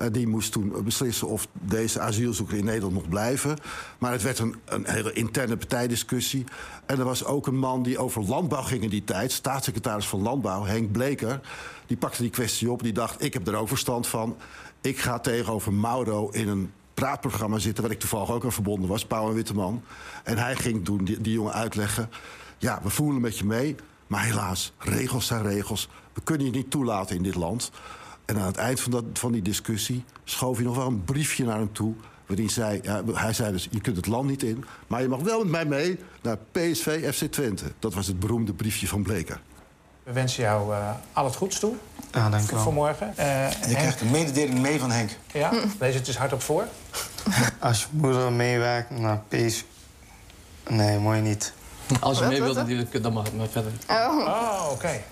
Uh, 0.00 0.06
die 0.12 0.26
moest 0.26 0.52
toen 0.52 0.84
beslissen 0.84 1.28
of 1.28 1.48
deze 1.52 2.00
asielzoeker 2.00 2.56
in 2.56 2.64
Nederland 2.64 2.94
mocht 2.94 3.08
blijven. 3.08 3.58
Maar 3.98 4.12
het 4.12 4.22
werd 4.22 4.38
een, 4.38 4.56
een, 4.64 4.84
hele 4.86 5.12
interne 5.12 5.56
partijdiscussie. 5.56 6.44
En 6.86 6.98
er 6.98 7.04
was 7.04 7.24
ook 7.24 7.46
een 7.46 7.58
man 7.58 7.82
die 7.82 7.98
over 7.98 8.24
landbouw 8.24 8.62
ging 8.62 8.82
in 8.82 8.88
die 8.88 9.04
tijd. 9.04 9.32
Staatssecretaris 9.32 10.08
van 10.08 10.22
Landbouw, 10.22 10.64
Henk 10.64 10.92
Bleker. 10.92 11.40
Die 11.86 11.96
pakte 11.96 12.22
die 12.22 12.30
kwestie 12.30 12.70
op. 12.70 12.82
Die 12.82 12.92
dacht, 12.92 13.24
ik 13.24 13.32
heb 13.32 13.48
er 13.48 13.56
ook 13.56 13.68
verstand 13.68 14.06
van. 14.06 14.36
Ik 14.80 14.98
ga 14.98 15.18
tegenover 15.18 15.72
Mauro 15.72 16.28
in 16.28 16.48
een 16.48 16.72
praatprogramma 16.94 17.58
zitten... 17.58 17.82
waar 17.82 17.92
ik 17.92 17.98
toevallig 17.98 18.30
ook 18.30 18.44
aan 18.44 18.52
verbonden 18.52 18.88
was, 18.88 19.06
Pauw 19.06 19.28
en 19.28 19.34
Witteman. 19.34 19.82
En 20.24 20.38
hij 20.38 20.56
ging 20.56 20.84
toen 20.84 21.04
die, 21.04 21.20
die 21.20 21.32
jongen 21.32 21.52
uitleggen... 21.52 22.10
ja, 22.58 22.80
we 22.82 22.90
voelen 22.90 23.20
met 23.20 23.38
je 23.38 23.44
mee... 23.44 23.76
Maar 24.08 24.24
helaas, 24.24 24.72
regels 24.78 25.26
zijn 25.26 25.42
regels. 25.42 25.88
We 26.12 26.20
kunnen 26.20 26.46
je 26.46 26.52
niet 26.52 26.70
toelaten 26.70 27.16
in 27.16 27.22
dit 27.22 27.34
land. 27.34 27.70
En 28.24 28.38
aan 28.38 28.46
het 28.46 28.56
eind 28.56 28.80
van, 28.80 28.90
dat, 28.90 29.04
van 29.12 29.32
die 29.32 29.42
discussie 29.42 30.04
schoof 30.24 30.56
hij 30.56 30.64
nog 30.64 30.76
wel 30.76 30.86
een 30.86 31.04
briefje 31.04 31.44
naar 31.44 31.58
hem 31.58 31.72
toe. 31.72 31.94
Waarin 32.26 32.50
zei, 32.50 32.80
ja, 32.82 33.02
hij 33.12 33.32
zei 33.32 33.52
dus, 33.52 33.68
je 33.70 33.80
kunt 33.80 33.96
het 33.96 34.06
land 34.06 34.28
niet 34.28 34.42
in... 34.42 34.64
maar 34.86 35.02
je 35.02 35.08
mag 35.08 35.20
wel 35.20 35.38
met 35.38 35.50
mij 35.50 35.64
mee 35.64 35.98
naar 36.22 36.36
PSV 36.52 37.14
FC 37.14 37.24
Twente. 37.32 37.64
Dat 37.78 37.94
was 37.94 38.06
het 38.06 38.20
beroemde 38.20 38.52
briefje 38.52 38.88
van 38.88 39.02
Bleker. 39.02 39.40
We 40.02 40.12
wensen 40.12 40.42
jou 40.42 40.72
uh, 40.72 40.90
al 41.12 41.24
het 41.24 41.36
goeds 41.36 41.58
toe. 41.58 41.74
Ja, 42.12 42.30
dank 42.30 42.50
u 42.50 42.54
wel. 42.54 42.62
Voor 42.62 42.72
morgen. 42.72 43.14
Uh, 43.18 43.44
en 43.44 43.50
je 43.50 43.66
Henk... 43.66 43.76
krijgt 43.76 44.00
een 44.00 44.10
mededeling 44.10 44.58
mee 44.58 44.78
van 44.80 44.90
Henk. 44.90 45.10
Ja, 45.32 45.52
lees 45.78 45.94
het 45.94 46.06
dus 46.06 46.16
hardop 46.16 46.42
voor. 46.42 46.64
Als 47.58 47.80
je 47.80 47.86
moeder 47.90 48.32
meewerkt 48.32 48.90
naar 48.90 49.22
PSV... 49.28 49.62
Nee, 50.68 50.98
mooi 50.98 51.20
niet. 51.20 51.52
Als 52.00 52.18
je 52.18 52.24
mee 52.24 52.42
wilt 52.42 52.56
natuurlijk, 52.56 53.02
dan 53.02 53.12
mag 53.12 53.24
het 53.24 53.36
maar 53.36 53.48
verder. 53.48 53.72
Oh, 53.88 54.16
oh 54.18 54.62
oké. 54.64 54.72
Okay. 54.72 55.02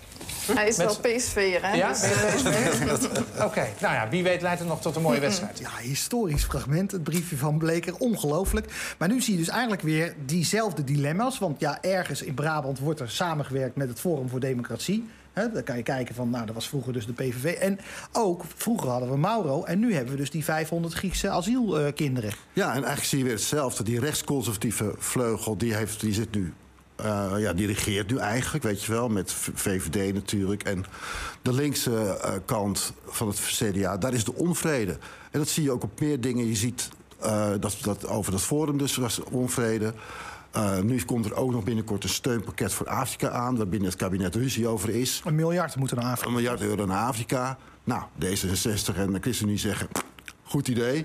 Hij 0.54 0.68
is 0.68 0.76
wel 0.76 0.96
PSV'er, 0.96 1.62
hè? 1.62 1.74
Ja, 1.74 1.88
dus, 1.88 3.06
Oké, 3.42 3.66
nou 3.80 3.94
ja, 3.94 4.08
wie 4.08 4.22
weet 4.22 4.42
leidt 4.42 4.58
het 4.58 4.68
nog 4.68 4.80
tot 4.80 4.96
een 4.96 5.02
mooie 5.02 5.20
wedstrijd. 5.20 5.58
Ja, 5.58 5.70
historisch 5.80 6.44
fragment, 6.44 6.90
het 6.90 7.02
briefje 7.02 7.36
van 7.36 7.58
Bleker, 7.58 7.96
ongelooflijk. 7.96 8.94
Maar 8.98 9.08
nu 9.08 9.20
zie 9.20 9.32
je 9.32 9.38
dus 9.38 9.48
eigenlijk 9.48 9.82
weer 9.82 10.14
diezelfde 10.26 10.84
dilemma's. 10.84 11.38
Want 11.38 11.60
ja, 11.60 11.82
ergens 11.82 12.22
in 12.22 12.34
Brabant 12.34 12.78
wordt 12.78 13.00
er 13.00 13.10
samengewerkt 13.10 13.76
met 13.76 13.88
het 13.88 14.00
Forum 14.00 14.28
voor 14.28 14.40
Democratie. 14.40 15.08
He, 15.32 15.50
dan 15.52 15.62
kan 15.62 15.76
je 15.76 15.82
kijken 15.82 16.14
van, 16.14 16.30
nou, 16.30 16.46
dat 16.46 16.54
was 16.54 16.68
vroeger 16.68 16.92
dus 16.92 17.06
de 17.06 17.12
PVV. 17.12 17.44
En 17.44 17.78
ook, 18.12 18.44
vroeger 18.56 18.90
hadden 18.90 19.10
we 19.10 19.16
Mauro. 19.16 19.64
En 19.64 19.78
nu 19.78 19.94
hebben 19.94 20.12
we 20.12 20.18
dus 20.18 20.30
die 20.30 20.44
500 20.44 20.94
Griekse 20.94 21.28
asielkinderen. 21.28 22.32
ja, 22.52 22.66
en 22.66 22.72
eigenlijk 22.72 23.04
zie 23.04 23.18
je 23.18 23.24
weer 23.24 23.32
hetzelfde. 23.32 23.84
Die 23.84 24.00
rechtsconservatieve 24.00 24.94
vleugel, 24.98 25.56
die, 25.56 25.74
heeft, 25.74 26.00
die 26.00 26.12
zit 26.12 26.34
nu 26.34 26.52
uh, 27.00 27.32
ja, 27.38 27.52
die 27.52 27.66
regeert 27.66 28.10
nu 28.10 28.18
eigenlijk, 28.18 28.64
weet 28.64 28.82
je 28.82 28.92
wel, 28.92 29.08
met 29.08 29.32
VVD 29.32 30.14
natuurlijk. 30.14 30.62
En 30.62 30.84
de 31.42 31.52
linkse 31.52 31.90
uh, 32.24 32.32
kant 32.44 32.92
van 33.06 33.28
het 33.28 33.40
CDA, 33.40 33.96
daar 33.96 34.14
is 34.14 34.24
de 34.24 34.34
onvrede. 34.34 34.92
En 35.30 35.38
dat 35.38 35.48
zie 35.48 35.62
je 35.62 35.70
ook 35.70 35.82
op 35.82 36.00
meer 36.00 36.20
dingen. 36.20 36.46
Je 36.46 36.54
ziet 36.54 36.88
uh, 37.24 37.48
dat, 37.60 37.76
dat 37.82 38.06
over 38.06 38.32
dat 38.32 38.40
forum 38.40 38.78
dus 38.78 38.96
was 38.96 39.20
onvrede. 39.20 39.94
nu 40.82 41.02
komt 41.04 41.24
er 41.24 41.34
ook 41.34 41.50
nog 41.52 41.64
binnenkort 41.64 42.02
een 42.02 42.08
steunpakket 42.08 42.72
voor 42.72 42.88
Afrika 42.88 43.30
aan... 43.30 43.56
waar 43.56 43.68
binnen 43.68 43.88
het 43.88 43.98
kabinet 43.98 44.34
ruzie 44.34 44.68
over 44.68 44.88
is. 44.88 45.22
Een 45.24 45.34
miljard 45.34 45.76
moet 45.76 45.94
naar 45.94 46.04
Afrika. 46.04 46.26
Een 46.26 46.34
miljard 46.34 46.60
euro 46.60 46.86
naar 46.86 47.06
Afrika. 47.06 47.58
Nou, 47.84 48.02
D66 48.24 48.96
en 48.96 49.12
de 49.12 49.18
ChristenUnie 49.20 49.58
zeggen, 49.58 49.88
goed 50.42 50.68
idee. 50.68 51.04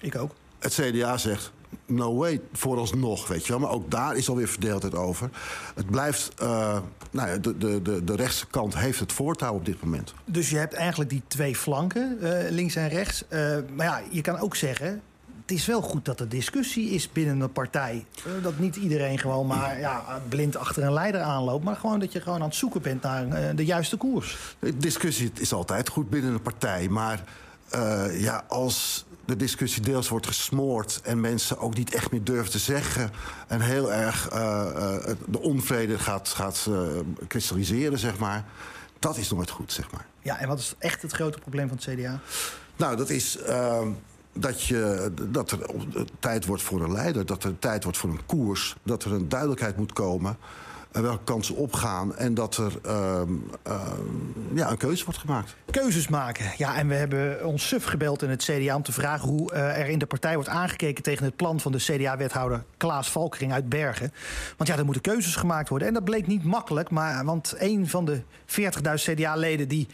Ik 0.00 0.16
ook. 0.16 0.32
Het 0.58 0.74
CDA 0.74 1.16
zegt, 1.16 1.52
no 1.86 2.14
way, 2.14 2.40
vooralsnog, 2.52 3.28
weet 3.28 3.46
je 3.46 3.52
wel. 3.52 3.60
Maar 3.60 3.70
ook 3.70 3.90
daar 3.90 4.16
is 4.16 4.28
alweer 4.28 4.48
verdeeldheid 4.48 4.94
over. 4.94 5.30
Het 5.74 5.90
blijft, 5.90 6.32
uh, 6.42 6.78
nou 7.10 7.28
ja, 7.28 7.36
de, 7.36 7.58
de, 7.58 7.82
de, 7.82 8.04
de 8.04 8.16
rechtse 8.16 8.46
kant 8.46 8.78
heeft 8.78 9.00
het 9.00 9.12
voortouw 9.12 9.54
op 9.54 9.64
dit 9.64 9.82
moment. 9.82 10.14
Dus 10.24 10.50
je 10.50 10.56
hebt 10.56 10.74
eigenlijk 10.74 11.10
die 11.10 11.22
twee 11.26 11.56
flanken, 11.56 12.18
uh, 12.22 12.30
links 12.50 12.76
en 12.76 12.88
rechts. 12.88 13.24
Uh, 13.28 13.56
maar 13.74 13.86
ja, 13.86 14.00
je 14.10 14.20
kan 14.20 14.38
ook 14.38 14.56
zeggen... 14.56 15.02
Het 15.42 15.56
is 15.56 15.66
wel 15.66 15.80
goed 15.80 16.04
dat 16.04 16.20
er 16.20 16.28
discussie 16.28 16.90
is 16.90 17.12
binnen 17.12 17.40
een 17.40 17.52
partij. 17.52 18.04
dat 18.42 18.58
niet 18.58 18.76
iedereen 18.76 19.18
gewoon 19.18 19.46
maar 19.46 19.78
ja, 19.78 20.22
blind 20.28 20.56
achter 20.56 20.82
een 20.82 20.92
leider 20.92 21.20
aanloopt. 21.20 21.64
Maar 21.64 21.76
gewoon 21.76 21.98
dat 21.98 22.12
je 22.12 22.20
gewoon 22.20 22.40
aan 22.40 22.48
het 22.48 22.54
zoeken 22.54 22.82
bent 22.82 23.02
naar 23.02 23.56
de 23.56 23.64
juiste 23.64 23.96
koers. 23.96 24.56
Discussie 24.74 25.30
is 25.34 25.52
altijd 25.52 25.88
goed 25.88 26.10
binnen 26.10 26.32
een 26.32 26.42
partij. 26.42 26.88
Maar 26.88 27.24
ja, 28.12 28.44
als 28.48 29.06
de 29.28 29.36
discussie 29.36 29.82
deels 29.82 30.08
wordt 30.08 30.26
gesmoord... 30.26 31.00
en 31.02 31.20
mensen 31.20 31.58
ook 31.58 31.74
niet 31.74 31.94
echt 31.94 32.10
meer 32.10 32.24
durven 32.24 32.50
te 32.50 32.58
zeggen... 32.58 33.10
en 33.46 33.60
heel 33.60 33.92
erg 33.92 34.32
uh, 34.32 34.38
uh, 34.38 35.14
de 35.26 35.40
onvrede 35.40 35.98
gaat, 35.98 36.28
gaat 36.28 36.66
uh, 36.68 36.88
kristalliseren, 37.26 37.98
zeg 37.98 38.18
maar... 38.18 38.44
dat 38.98 39.16
is 39.16 39.30
nooit 39.30 39.50
goed, 39.50 39.72
zeg 39.72 39.90
maar. 39.90 40.06
Ja, 40.22 40.38
en 40.38 40.48
wat 40.48 40.58
is 40.58 40.74
echt 40.78 41.02
het 41.02 41.12
grote 41.12 41.38
probleem 41.38 41.68
van 41.68 41.76
het 41.76 41.98
CDA? 41.98 42.20
Nou, 42.76 42.96
dat 42.96 43.10
is 43.10 43.36
ehm, 43.36 43.88
dat, 44.32 44.62
je, 44.62 45.12
dat 45.30 45.50
er 45.50 45.58
tijd 46.18 46.46
wordt 46.46 46.62
voor 46.62 46.82
een 46.82 46.92
leider... 46.92 47.26
dat 47.26 47.44
er 47.44 47.58
tijd 47.58 47.82
wordt 47.82 47.98
voor 47.98 48.10
een 48.10 48.26
koers... 48.26 48.76
dat 48.82 49.04
er 49.04 49.12
een 49.12 49.28
duidelijkheid 49.28 49.76
moet 49.76 49.92
komen 49.92 50.36
welke 50.90 51.24
kansen 51.24 51.56
opgaan. 51.56 52.16
En 52.16 52.34
dat 52.34 52.56
er 52.56 52.72
uh, 52.86 53.20
uh, 53.66 53.82
ja, 54.54 54.70
een 54.70 54.76
keuze 54.76 55.04
wordt 55.04 55.20
gemaakt. 55.20 55.56
Keuzes 55.70 56.08
maken. 56.08 56.52
Ja, 56.56 56.76
en 56.76 56.88
we 56.88 56.94
hebben 56.94 57.44
ons 57.44 57.68
suf 57.68 57.84
gebeld 57.84 58.22
in 58.22 58.30
het 58.30 58.42
CDA 58.42 58.76
om 58.76 58.82
te 58.82 58.92
vragen 58.92 59.28
hoe 59.28 59.52
uh, 59.52 59.78
er 59.78 59.88
in 59.88 59.98
de 59.98 60.06
partij 60.06 60.34
wordt 60.34 60.48
aangekeken 60.48 61.02
tegen 61.02 61.24
het 61.24 61.36
plan 61.36 61.60
van 61.60 61.72
de 61.72 61.78
CDA-wethouder 61.78 62.64
Klaas 62.76 63.10
Valkering 63.10 63.52
uit 63.52 63.68
Bergen. 63.68 64.12
Want 64.56 64.70
ja, 64.70 64.76
er 64.76 64.84
moeten 64.84 65.02
keuzes 65.02 65.36
gemaakt 65.36 65.68
worden. 65.68 65.88
En 65.88 65.94
dat 65.94 66.04
bleek 66.04 66.26
niet 66.26 66.44
makkelijk, 66.44 66.90
maar 66.90 67.24
want 67.24 67.54
een 67.58 67.88
van 67.88 68.04
de 68.04 68.20
40.000 68.46 68.60
CDA-leden 68.94 69.68
die 69.68 69.88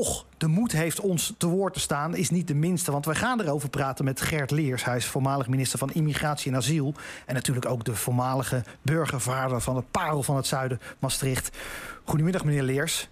toch 0.00 0.26
de 0.36 0.46
moed 0.46 0.72
heeft 0.72 1.00
ons 1.00 1.34
te 1.38 1.46
woord 1.46 1.72
te 1.72 1.80
staan, 1.80 2.16
is 2.16 2.30
niet 2.30 2.48
de 2.48 2.54
minste. 2.54 2.92
Want 2.92 3.04
wij 3.04 3.14
gaan 3.14 3.40
erover 3.40 3.68
praten 3.68 4.04
met 4.04 4.20
Gert 4.20 4.50
Leers. 4.50 4.84
Hij 4.84 4.96
is 4.96 5.06
voormalig 5.06 5.48
minister 5.48 5.78
van 5.78 5.92
Immigratie 5.92 6.50
en 6.50 6.56
Asiel. 6.56 6.94
En 7.26 7.34
natuurlijk 7.34 7.66
ook 7.66 7.84
de 7.84 7.94
voormalige 7.94 8.62
burgervader 8.82 9.60
van 9.60 9.74
de 9.74 9.82
parel 9.90 10.22
van 10.22 10.36
het 10.36 10.46
zuiden, 10.46 10.80
Maastricht. 10.98 11.56
Goedemiddag, 12.04 12.44
meneer 12.44 12.62
Leers. 12.62 13.08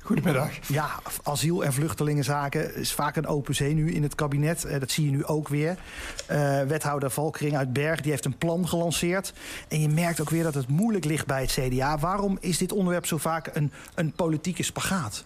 Goedemiddag. 0.00 0.50
Ja, 0.68 0.88
asiel- 1.22 1.64
en 1.64 1.72
vluchtelingenzaken 1.72 2.74
is 2.74 2.92
vaak 2.92 3.16
een 3.16 3.26
open 3.26 3.54
zee 3.54 3.74
nu 3.74 3.92
in 3.92 4.02
het 4.02 4.14
kabinet. 4.14 4.64
Eh, 4.64 4.80
dat 4.80 4.90
zie 4.90 5.04
je 5.04 5.10
nu 5.10 5.24
ook 5.24 5.48
weer. 5.48 5.78
Uh, 6.30 6.62
wethouder 6.62 7.10
Valkering 7.10 7.56
uit 7.56 7.72
Berg 7.72 8.00
die 8.00 8.10
heeft 8.10 8.24
een 8.24 8.38
plan 8.38 8.68
gelanceerd. 8.68 9.32
En 9.68 9.80
je 9.80 9.88
merkt 9.88 10.20
ook 10.20 10.30
weer 10.30 10.42
dat 10.42 10.54
het 10.54 10.68
moeilijk 10.68 11.04
ligt 11.04 11.26
bij 11.26 11.40
het 11.40 11.50
CDA. 11.50 11.98
Waarom 11.98 12.38
is 12.40 12.58
dit 12.58 12.72
onderwerp 12.72 13.06
zo 13.06 13.16
vaak 13.16 13.50
een, 13.52 13.72
een 13.94 14.12
politieke 14.12 14.62
spagaat? 14.62 15.24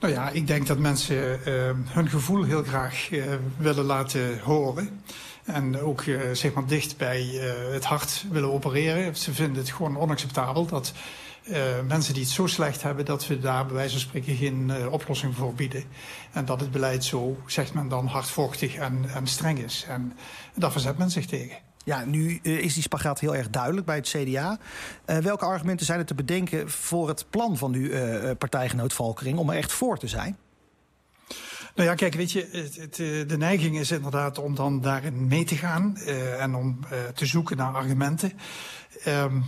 Nou 0.00 0.12
ja, 0.12 0.30
ik 0.30 0.46
denk 0.46 0.66
dat 0.66 0.78
mensen 0.78 1.40
uh, 1.46 1.70
hun 1.84 2.08
gevoel 2.08 2.44
heel 2.44 2.62
graag 2.62 3.10
uh, 3.10 3.24
willen 3.56 3.84
laten 3.84 4.40
horen. 4.40 5.02
En 5.44 5.80
ook 5.80 6.02
uh, 6.02 6.20
zeg 6.32 6.52
maar 6.52 6.66
dicht 6.66 6.96
bij 6.96 7.22
het 7.72 7.84
hart 7.84 8.24
willen 8.30 8.52
opereren. 8.52 9.16
Ze 9.16 9.34
vinden 9.34 9.56
het 9.56 9.70
gewoon 9.70 9.98
onacceptabel 9.98 10.66
dat 10.66 10.92
mensen 11.86 12.14
die 12.14 12.22
het 12.22 12.32
zo 12.32 12.46
slecht 12.46 12.82
hebben... 12.82 13.04
dat 13.04 13.26
we 13.26 13.38
daar 13.38 13.66
bij 13.66 13.74
wijze 13.74 13.90
van 13.90 14.00
spreken 14.00 14.36
geen 14.36 14.72
oplossing 14.90 15.34
voor 15.34 15.54
bieden. 15.54 15.84
En 16.32 16.44
dat 16.44 16.60
het 16.60 16.70
beleid 16.70 17.04
zo, 17.04 17.36
zegt 17.46 17.74
men 17.74 17.88
dan, 17.88 18.06
hardvochtig 18.06 18.74
en, 18.74 19.04
en 19.14 19.26
streng 19.26 19.58
is. 19.58 19.84
En 19.88 20.12
daar 20.54 20.72
verzet 20.72 20.98
men 20.98 21.10
zich 21.10 21.26
tegen. 21.26 21.67
Ja, 21.88 22.04
nu 22.04 22.38
uh, 22.42 22.58
is 22.58 22.74
die 22.74 22.82
spagaat 22.82 23.20
heel 23.20 23.36
erg 23.36 23.50
duidelijk 23.50 23.86
bij 23.86 23.96
het 23.96 24.08
CDA. 24.08 24.58
Uh, 25.06 25.16
welke 25.16 25.44
argumenten 25.44 25.86
zijn 25.86 25.98
er 25.98 26.04
te 26.04 26.14
bedenken 26.14 26.70
voor 26.70 27.08
het 27.08 27.26
plan 27.30 27.56
van 27.56 27.74
uw 27.74 27.86
uh, 27.86 28.30
partijgenoot 28.38 28.92
Valkering 28.92 29.38
om 29.38 29.50
er 29.50 29.56
echt 29.56 29.72
voor 29.72 29.98
te 29.98 30.08
zijn? 30.08 30.36
Nou 31.74 31.88
ja, 31.88 31.94
kijk, 31.94 32.14
weet 32.14 32.32
je, 32.32 32.70
het, 32.76 32.96
de 33.28 33.36
neiging 33.38 33.78
is 33.78 33.90
inderdaad 33.90 34.38
om 34.38 34.54
dan 34.54 34.80
daarin 34.80 35.26
mee 35.26 35.44
te 35.44 35.56
gaan 35.56 35.96
en 36.38 36.54
om 36.54 36.78
te 37.14 37.26
zoeken 37.26 37.56
naar 37.56 37.74
argumenten. 37.74 38.32
Um, 39.06 39.44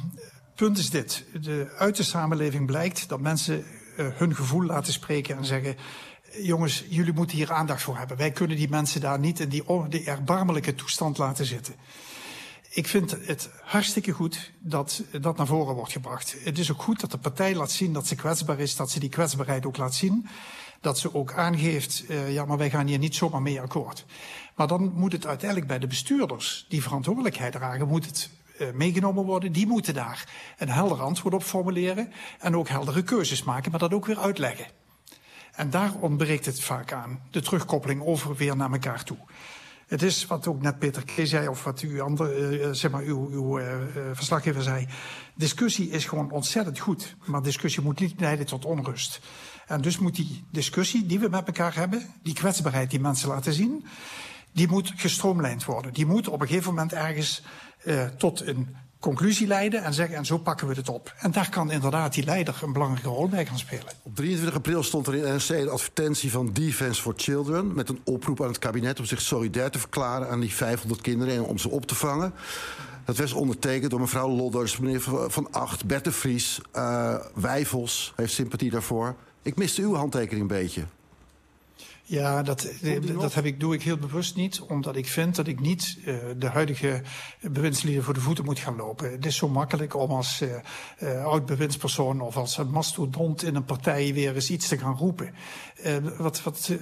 punt 0.55 0.79
is 0.79 0.91
dit: 0.91 1.25
de, 1.41 1.75
uit 1.79 1.97
de 1.97 2.03
samenleving 2.03 2.67
blijkt 2.67 3.09
dat 3.09 3.21
mensen 3.21 3.65
hun 3.97 4.35
gevoel 4.35 4.65
laten 4.65 4.93
spreken 4.93 5.37
en 5.37 5.45
zeggen 5.45 5.77
jongens, 6.39 6.85
jullie 6.89 7.13
moeten 7.13 7.37
hier 7.37 7.53
aandacht 7.53 7.83
voor 7.83 7.99
hebben. 7.99 8.17
Wij 8.17 8.31
kunnen 8.31 8.57
die 8.57 8.69
mensen 8.69 9.01
daar 9.01 9.19
niet 9.19 9.41
in 9.41 9.49
die, 9.49 9.65
die 9.89 10.05
erbarmelijke 10.05 10.75
toestand 10.75 11.19
laten 11.19 11.47
zitten. 11.47 11.75
Ik 12.73 12.89
vind 12.89 13.17
het 13.27 13.51
hartstikke 13.63 14.13
goed 14.13 14.51
dat 14.59 15.03
dat 15.21 15.37
naar 15.37 15.47
voren 15.47 15.75
wordt 15.75 15.93
gebracht. 15.93 16.37
Het 16.45 16.59
is 16.59 16.73
ook 16.73 16.83
goed 16.83 17.01
dat 17.01 17.11
de 17.11 17.19
partij 17.19 17.55
laat 17.55 17.71
zien 17.71 17.93
dat 17.93 18.07
ze 18.07 18.15
kwetsbaar 18.15 18.61
is, 18.61 18.77
dat 18.77 18.91
ze 18.91 19.01
die 19.01 19.09
kwetsbaarheid 19.09 19.67
ook 19.67 19.77
laat 19.77 19.95
zien. 19.95 20.27
Dat 20.81 20.99
ze 20.99 21.15
ook 21.15 21.33
aangeeft, 21.33 22.05
uh, 22.09 22.33
ja, 22.33 22.45
maar 22.45 22.59
wij 22.59 22.71
gaan 22.71 22.87
hier 22.87 22.99
niet 22.99 23.15
zomaar 23.15 23.43
mee 23.43 23.61
akkoord. 23.61 24.05
Maar 24.55 24.67
dan 24.67 24.93
moet 24.95 25.13
het 25.13 25.27
uiteindelijk 25.27 25.69
bij 25.69 25.79
de 25.79 25.87
bestuurders 25.87 26.67
die 26.69 26.83
verantwoordelijkheid 26.83 27.53
dragen, 27.53 27.89
moet 27.89 28.07
het 28.07 28.31
uh, 28.59 28.71
meegenomen 28.71 29.25
worden. 29.25 29.53
Die 29.53 29.67
moeten 29.67 29.95
daar 29.95 30.29
een 30.59 30.69
helder 30.69 31.01
antwoord 31.01 31.35
op 31.35 31.43
formuleren 31.43 32.13
en 32.39 32.57
ook 32.57 32.69
heldere 32.69 33.03
keuzes 33.03 33.43
maken, 33.43 33.71
maar 33.71 33.81
dat 33.81 33.95
ook 33.95 34.07
weer 34.07 34.19
uitleggen. 34.19 34.67
En 35.53 35.71
daar 35.71 35.93
ontbreekt 36.01 36.47
het 36.47 36.61
vaak 36.61 36.93
aan, 36.93 37.21
de 37.31 37.41
terugkoppeling 37.41 38.03
over 38.03 38.37
weer 38.37 38.57
naar 38.57 38.73
elkaar 38.73 39.05
toe. 39.05 39.19
Het 39.91 40.03
is 40.03 40.27
wat 40.27 40.47
ook 40.47 40.63
net 40.63 40.79
Peter 40.79 41.05
K. 41.05 41.13
zei, 41.23 41.49
of 41.49 41.65
wat 41.65 41.83
u 41.83 42.01
andere, 42.01 42.61
uh, 42.61 42.69
zeg 42.71 42.91
maar 42.91 43.03
uw, 43.03 43.29
uw 43.31 43.59
uh, 43.59 43.75
verslaggever 44.13 44.63
zei. 44.63 44.87
Discussie 45.35 45.91
is 45.91 46.05
gewoon 46.05 46.31
ontzettend 46.31 46.79
goed. 46.79 47.17
Maar 47.27 47.43
discussie 47.43 47.83
moet 47.83 48.01
niet 48.01 48.21
leiden 48.21 48.47
tot 48.47 48.65
onrust. 48.65 49.21
En 49.67 49.81
dus 49.81 49.99
moet 49.99 50.15
die 50.17 50.45
discussie 50.51 51.07
die 51.07 51.19
we 51.21 51.29
met 51.29 51.47
elkaar 51.47 51.75
hebben, 51.75 52.07
die 52.23 52.35
kwetsbaarheid 52.35 52.91
die 52.91 53.01
mensen 53.01 53.29
laten 53.29 53.53
zien, 53.53 53.85
die 54.53 54.69
moet 54.69 54.93
gestroomlijnd 54.97 55.65
worden. 55.65 55.93
Die 55.93 56.07
moet 56.07 56.29
op 56.29 56.41
een 56.41 56.47
gegeven 56.47 56.75
moment 56.75 56.93
ergens 56.93 57.43
uh, 57.85 58.05
tot 58.07 58.47
een 58.47 58.77
conclusie 59.01 59.47
leiden 59.47 59.83
en 59.83 59.95
zeggen 59.95 60.17
en 60.17 60.25
zo 60.27 60.39
pakken 60.39 60.67
we 60.67 60.75
het 60.75 60.89
op. 60.89 61.15
En 61.19 61.31
daar 61.31 61.51
kan 61.51 61.71
inderdaad 61.71 62.15
die 62.15 62.25
leider 62.25 62.61
een 62.63 62.73
belangrijke 62.73 63.09
rol 63.09 63.29
bij 63.29 63.47
gaan 63.47 63.59
spelen. 63.59 63.93
Op 64.03 64.17
23 64.17 64.57
april 64.57 64.83
stond 64.83 65.07
er 65.07 65.15
in 65.15 65.23
NRC 65.23 65.49
een 65.49 65.69
advertentie 65.69 66.31
van 66.31 66.53
Defense 66.53 67.03
for 67.03 67.15
Children... 67.17 67.75
met 67.75 67.89
een 67.89 68.01
oproep 68.05 68.43
aan 68.43 68.49
het 68.49 68.59
kabinet 68.59 68.99
om 68.99 69.05
zich 69.05 69.21
solidair 69.21 69.71
te 69.71 69.79
verklaren... 69.79 70.29
aan 70.29 70.41
die 70.41 70.55
500 70.55 71.01
kinderen 71.01 71.35
en 71.35 71.43
om 71.43 71.59
ze 71.59 71.69
op 71.69 71.87
te 71.87 71.95
vangen. 71.95 72.33
Dat 73.05 73.17
werd 73.17 73.33
ondertekend 73.33 73.91
door 73.91 74.01
mevrouw 74.01 74.29
Lodders, 74.29 74.79
meneer 74.79 75.01
Van 75.29 75.53
Acht, 75.53 75.87
Bert 75.87 76.05
de 76.05 76.13
Vries... 76.13 76.61
Uh, 76.77 77.15
Wijfels 77.35 78.13
heeft 78.17 78.33
sympathie 78.33 78.71
daarvoor. 78.71 79.15
Ik 79.43 79.57
miste 79.57 79.83
uw 79.83 79.95
handtekening 79.95 80.41
een 80.41 80.57
beetje. 80.59 80.85
Ja, 82.11 82.43
dat, 82.43 82.69
dat 83.19 83.35
heb 83.35 83.45
ik, 83.45 83.61
doe 83.61 83.75
ik 83.75 83.83
heel 83.83 83.97
bewust 83.97 84.37
niet, 84.37 84.61
omdat 84.61 84.97
ik 84.97 85.07
vind 85.07 85.37
dat 85.37 85.47
ik 85.47 85.61
niet 85.61 85.99
uh, 86.05 86.17
de 86.37 86.47
huidige 86.47 87.03
bewindslieden 87.41 88.05
voor 88.05 88.15
de 88.15 88.21
voeten 88.21 88.45
moet 88.45 88.59
gaan 88.59 88.77
lopen. 88.77 89.11
Het 89.11 89.27
is 89.27 89.37
zo 89.37 89.49
makkelijk 89.49 89.97
om 89.97 90.11
als 90.11 90.41
uh, 90.41 90.51
uh, 91.03 91.25
oud-bewindspersoon 91.25 92.21
of 92.21 92.37
als 92.37 92.59
een 92.59 92.71
mastodont 92.71 93.43
in 93.43 93.55
een 93.55 93.65
partij 93.65 94.15
weer 94.15 94.35
eens 94.35 94.51
iets 94.51 94.69
te 94.69 94.79
gaan 94.79 94.97
roepen. 94.97 95.35
wat, 96.19 96.43
wat, 96.43 96.73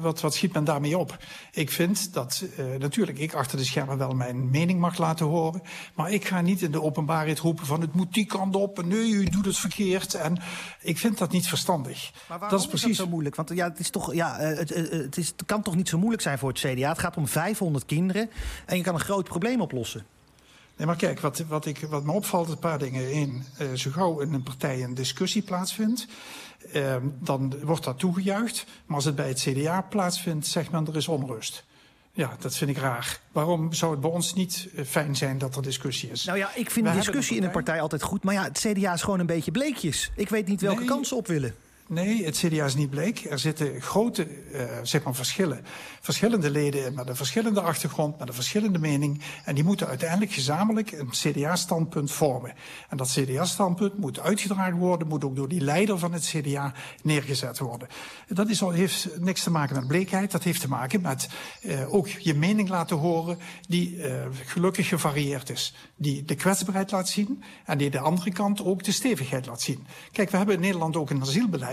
wat, 0.00 0.20
wat 0.20 0.34
schiet 0.34 0.52
men 0.52 0.64
daarmee 0.64 0.98
op? 0.98 1.16
Ik 1.52 1.70
vind 1.70 2.12
dat 2.12 2.44
natuurlijk 2.78 3.18
ik 3.18 3.34
achter 3.34 3.58
de 3.58 3.64
schermen 3.64 3.98
wel 3.98 4.12
mijn 4.12 4.50
mening 4.50 4.80
mag 4.80 4.98
laten 4.98 5.26
horen, 5.26 5.62
maar 5.94 6.10
ik 6.10 6.24
ga 6.24 6.40
niet 6.40 6.62
in 6.62 6.70
de 6.70 6.82
openbaarheid 6.82 7.38
roepen 7.38 7.66
van 7.66 7.80
het 7.80 7.94
moet 7.94 8.14
die 8.14 8.26
kant 8.26 8.56
op 8.56 8.78
en 8.78 8.88
nee, 8.88 9.10
u 9.10 9.24
doet 9.24 9.44
het 9.44 9.58
verkeerd. 9.58 10.14
En 10.14 10.38
ik 10.80 10.98
vind 10.98 11.18
dat 11.18 11.32
niet 11.32 11.48
verstandig. 11.48 12.12
Maar 12.12 12.38
waarom 12.38 12.50
dat 12.50 12.60
is, 12.60 12.66
precies... 12.66 12.90
is 12.90 12.96
dat 12.96 13.06
zo 13.06 13.12
moeilijk? 13.12 13.36
Want 13.36 13.50
ja, 13.54 13.68
het 13.68 13.78
is 13.78 13.90
toch, 13.90 14.14
ja, 14.14 14.62
het, 14.70 14.90
het, 14.90 15.16
is, 15.16 15.26
het 15.28 15.46
kan 15.46 15.62
toch 15.62 15.76
niet 15.76 15.88
zo 15.88 15.98
moeilijk 15.98 16.22
zijn 16.22 16.38
voor 16.38 16.48
het 16.48 16.58
CDA? 16.58 16.88
Het 16.88 16.98
gaat 16.98 17.16
om 17.16 17.28
500 17.28 17.86
kinderen 17.86 18.30
en 18.66 18.76
je 18.76 18.82
kan 18.82 18.94
een 18.94 19.00
groot 19.00 19.24
probleem 19.24 19.60
oplossen. 19.60 20.06
Nee, 20.76 20.86
maar 20.86 20.96
kijk, 20.96 21.20
wat, 21.20 21.38
wat, 21.38 21.66
ik, 21.66 21.78
wat 21.78 22.04
me 22.04 22.12
opvalt, 22.12 22.48
een 22.48 22.58
paar 22.58 22.78
dingen. 22.78 23.16
Eén, 23.16 23.44
uh, 23.60 23.72
zo 23.72 23.90
gauw 23.90 24.20
in 24.20 24.32
een 24.32 24.42
partij 24.42 24.82
een 24.82 24.94
discussie 24.94 25.42
plaatsvindt, 25.42 26.06
uh, 26.74 26.96
dan 27.20 27.54
wordt 27.62 27.84
dat 27.84 27.98
toegejuicht. 27.98 28.66
Maar 28.86 28.96
als 28.96 29.04
het 29.04 29.14
bij 29.14 29.28
het 29.28 29.40
CDA 29.40 29.80
plaatsvindt, 29.80 30.46
zegt 30.46 30.70
men 30.70 30.86
er 30.86 30.96
is 30.96 31.08
onrust. 31.08 31.64
Ja, 32.12 32.36
dat 32.38 32.56
vind 32.56 32.70
ik 32.70 32.76
raar. 32.76 33.20
Waarom 33.32 33.72
zou 33.72 33.92
het 33.92 34.00
bij 34.00 34.10
ons 34.10 34.34
niet 34.34 34.68
fijn 34.86 35.16
zijn 35.16 35.38
dat 35.38 35.56
er 35.56 35.62
discussie 35.62 36.10
is? 36.10 36.24
Nou 36.24 36.38
ja, 36.38 36.54
ik 36.54 36.70
vind 36.70 36.86
de 36.86 36.92
discussie 36.92 37.36
een 37.36 37.42
in 37.42 37.46
een 37.46 37.54
partij 37.54 37.80
altijd 37.80 38.02
goed. 38.02 38.24
Maar 38.24 38.34
ja, 38.34 38.42
het 38.42 38.58
CDA 38.58 38.92
is 38.92 39.02
gewoon 39.02 39.20
een 39.20 39.26
beetje 39.26 39.50
bleekjes. 39.50 40.10
Ik 40.16 40.28
weet 40.28 40.46
niet 40.46 40.60
welke 40.60 40.78
nee. 40.78 40.88
kansen 40.88 41.16
op 41.16 41.26
willen. 41.26 41.54
Nee, 41.88 42.24
het 42.24 42.36
CDA 42.36 42.64
is 42.64 42.74
niet 42.74 42.90
bleek. 42.90 43.24
Er 43.30 43.38
zitten 43.38 43.80
grote 43.80 44.28
uh, 44.52 44.62
zeg 44.82 45.02
maar 45.02 45.14
verschillen. 45.14 45.64
Verschillende 46.00 46.50
leden 46.50 46.94
met 46.94 47.08
een 47.08 47.16
verschillende 47.16 47.60
achtergrond, 47.60 48.18
met 48.18 48.28
een 48.28 48.34
verschillende 48.34 48.78
mening. 48.78 49.22
En 49.44 49.54
die 49.54 49.64
moeten 49.64 49.86
uiteindelijk 49.86 50.32
gezamenlijk 50.32 50.92
een 50.92 51.10
CDA-standpunt 51.10 52.10
vormen. 52.10 52.52
En 52.88 52.96
dat 52.96 53.10
CDA-standpunt 53.10 53.98
moet 53.98 54.20
uitgedragen 54.20 54.76
worden, 54.76 55.08
moet 55.08 55.24
ook 55.24 55.36
door 55.36 55.48
die 55.48 55.60
leider 55.60 55.98
van 55.98 56.12
het 56.12 56.24
CDA 56.24 56.72
neergezet 57.02 57.58
worden. 57.58 57.88
Dat 58.28 58.48
is 58.48 58.62
al, 58.62 58.70
heeft 58.70 59.08
niks 59.18 59.42
te 59.42 59.50
maken 59.50 59.76
met 59.76 59.86
bleekheid. 59.86 60.30
Dat 60.30 60.42
heeft 60.42 60.60
te 60.60 60.68
maken 60.68 61.00
met 61.00 61.28
uh, 61.62 61.94
ook 61.94 62.08
je 62.08 62.34
mening 62.34 62.68
laten 62.68 62.96
horen, 62.96 63.38
die 63.68 63.96
uh, 63.96 64.22
gelukkig 64.44 64.88
gevarieerd 64.88 65.50
is. 65.50 65.74
Die 65.96 66.24
de 66.24 66.34
kwetsbaarheid 66.34 66.90
laat 66.90 67.08
zien 67.08 67.42
en 67.64 67.78
die 67.78 67.90
de 67.90 68.00
andere 68.00 68.32
kant 68.32 68.64
ook 68.64 68.84
de 68.84 68.92
stevigheid 68.92 69.46
laat 69.46 69.60
zien. 69.60 69.86
Kijk, 70.12 70.30
we 70.30 70.36
hebben 70.36 70.54
in 70.54 70.60
Nederland 70.60 70.96
ook 70.96 71.10
een 71.10 71.22
asielbeleid. 71.22 71.72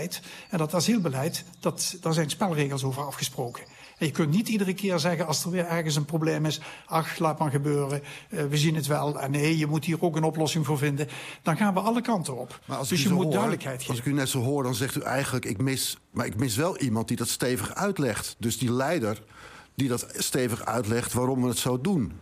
En 0.50 0.58
dat 0.58 0.74
asielbeleid, 0.74 1.44
dat, 1.60 1.96
daar 2.00 2.12
zijn 2.12 2.30
spelregels 2.30 2.84
over 2.84 3.02
afgesproken. 3.02 3.64
En 3.98 4.06
je 4.06 4.12
kunt 4.12 4.30
niet 4.30 4.48
iedere 4.48 4.74
keer 4.74 4.98
zeggen 4.98 5.26
als 5.26 5.44
er 5.44 5.50
weer 5.50 5.66
ergens 5.66 5.96
een 5.96 6.04
probleem 6.04 6.46
is... 6.46 6.60
ach, 6.86 7.18
laat 7.18 7.38
maar 7.38 7.50
gebeuren, 7.50 8.02
uh, 8.28 8.44
we 8.44 8.56
zien 8.56 8.74
het 8.74 8.86
wel. 8.86 9.20
En 9.20 9.30
nee, 9.30 9.58
je 9.58 9.66
moet 9.66 9.84
hier 9.84 10.02
ook 10.02 10.16
een 10.16 10.24
oplossing 10.24 10.66
voor 10.66 10.78
vinden. 10.78 11.08
Dan 11.42 11.56
gaan 11.56 11.74
we 11.74 11.80
alle 11.80 12.00
kanten 12.00 12.36
op. 12.36 12.60
Maar 12.64 12.78
als 12.78 12.88
dus 12.88 13.02
je 13.02 13.08
moet 13.08 13.22
hoor, 13.22 13.32
duidelijkheid 13.32 13.78
geven. 13.78 13.90
Als 13.90 13.98
ik 13.98 14.06
u 14.06 14.12
net 14.12 14.28
zo 14.28 14.40
hoor, 14.40 14.62
dan 14.62 14.74
zegt 14.74 14.96
u 14.96 15.00
eigenlijk... 15.00 15.44
Ik 15.44 15.58
mis, 15.58 15.96
maar 16.10 16.26
ik 16.26 16.36
mis 16.36 16.56
wel 16.56 16.78
iemand 16.78 17.08
die 17.08 17.16
dat 17.16 17.28
stevig 17.28 17.74
uitlegt. 17.74 18.36
Dus 18.38 18.58
die 18.58 18.72
leider 18.72 19.22
die 19.74 19.88
dat 19.88 20.06
stevig 20.16 20.64
uitlegt 20.64 21.12
waarom 21.12 21.42
we 21.42 21.48
het 21.48 21.58
zo 21.58 21.80
doen. 21.80 22.12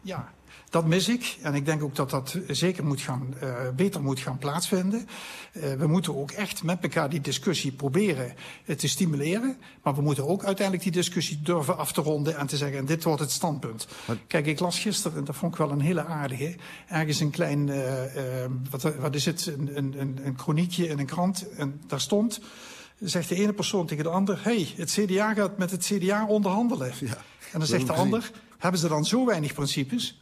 Ja, 0.00 0.32
dat 0.70 0.86
mis 0.86 1.08
ik. 1.08 1.38
En 1.42 1.54
ik 1.54 1.64
denk 1.64 1.82
ook 1.82 1.94
dat 1.94 2.10
dat 2.10 2.38
zeker 2.48 2.84
moet 2.84 3.00
gaan, 3.00 3.34
uh, 3.42 3.68
beter 3.76 4.02
moet 4.02 4.20
gaan 4.20 4.38
plaatsvinden. 4.38 5.08
Uh, 5.52 5.72
we 5.72 5.86
moeten 5.86 6.16
ook 6.16 6.30
echt 6.30 6.62
met 6.62 6.78
elkaar 6.82 7.10
die 7.10 7.20
discussie 7.20 7.72
proberen 7.72 8.34
uh, 8.64 8.76
te 8.76 8.88
stimuleren. 8.88 9.56
Maar 9.82 9.94
we 9.94 10.02
moeten 10.02 10.28
ook 10.28 10.44
uiteindelijk 10.44 10.84
die 10.84 11.02
discussie 11.02 11.40
durven 11.42 11.76
af 11.76 11.92
te 11.92 12.00
ronden 12.00 12.36
en 12.36 12.46
te 12.46 12.56
zeggen, 12.56 12.78
en 12.78 12.84
dit 12.84 13.04
wordt 13.04 13.20
het 13.20 13.30
standpunt. 13.30 13.86
Kijk, 14.26 14.46
ik 14.46 14.60
las 14.60 14.78
gisteren, 14.78 15.18
en 15.18 15.24
dat 15.24 15.36
vond 15.36 15.52
ik 15.52 15.58
wel 15.58 15.70
een 15.70 15.80
hele 15.80 16.04
aardige, 16.04 16.56
ergens 16.88 17.20
een 17.20 17.30
klein, 17.30 17.70
wat, 18.70 18.96
wat, 18.96 19.14
is 19.14 19.24
het, 19.24 19.46
een, 19.46 19.76
een, 20.00 20.18
een 20.24 20.38
chroniekje 20.38 20.88
in 20.88 20.98
een 20.98 21.06
krant. 21.06 21.48
En 21.56 21.80
daar 21.86 22.00
stond, 22.00 22.40
zegt 22.98 23.28
de 23.28 23.34
ene 23.34 23.52
persoon 23.52 23.86
tegen 23.86 24.04
de 24.04 24.10
ander, 24.10 24.38
hey, 24.42 24.68
het 24.76 24.90
CDA 24.90 25.34
gaat 25.34 25.58
met 25.58 25.70
het 25.70 25.84
CDA 25.84 26.26
onderhandelen. 26.26 26.92
Ja, 27.00 27.18
en 27.52 27.58
dan 27.58 27.66
zegt 27.66 27.86
de 27.86 27.92
ander, 27.92 28.30
hebben 28.58 28.80
ze 28.80 28.88
dan 28.88 29.04
zo 29.04 29.26
weinig 29.26 29.54
principes? 29.54 30.18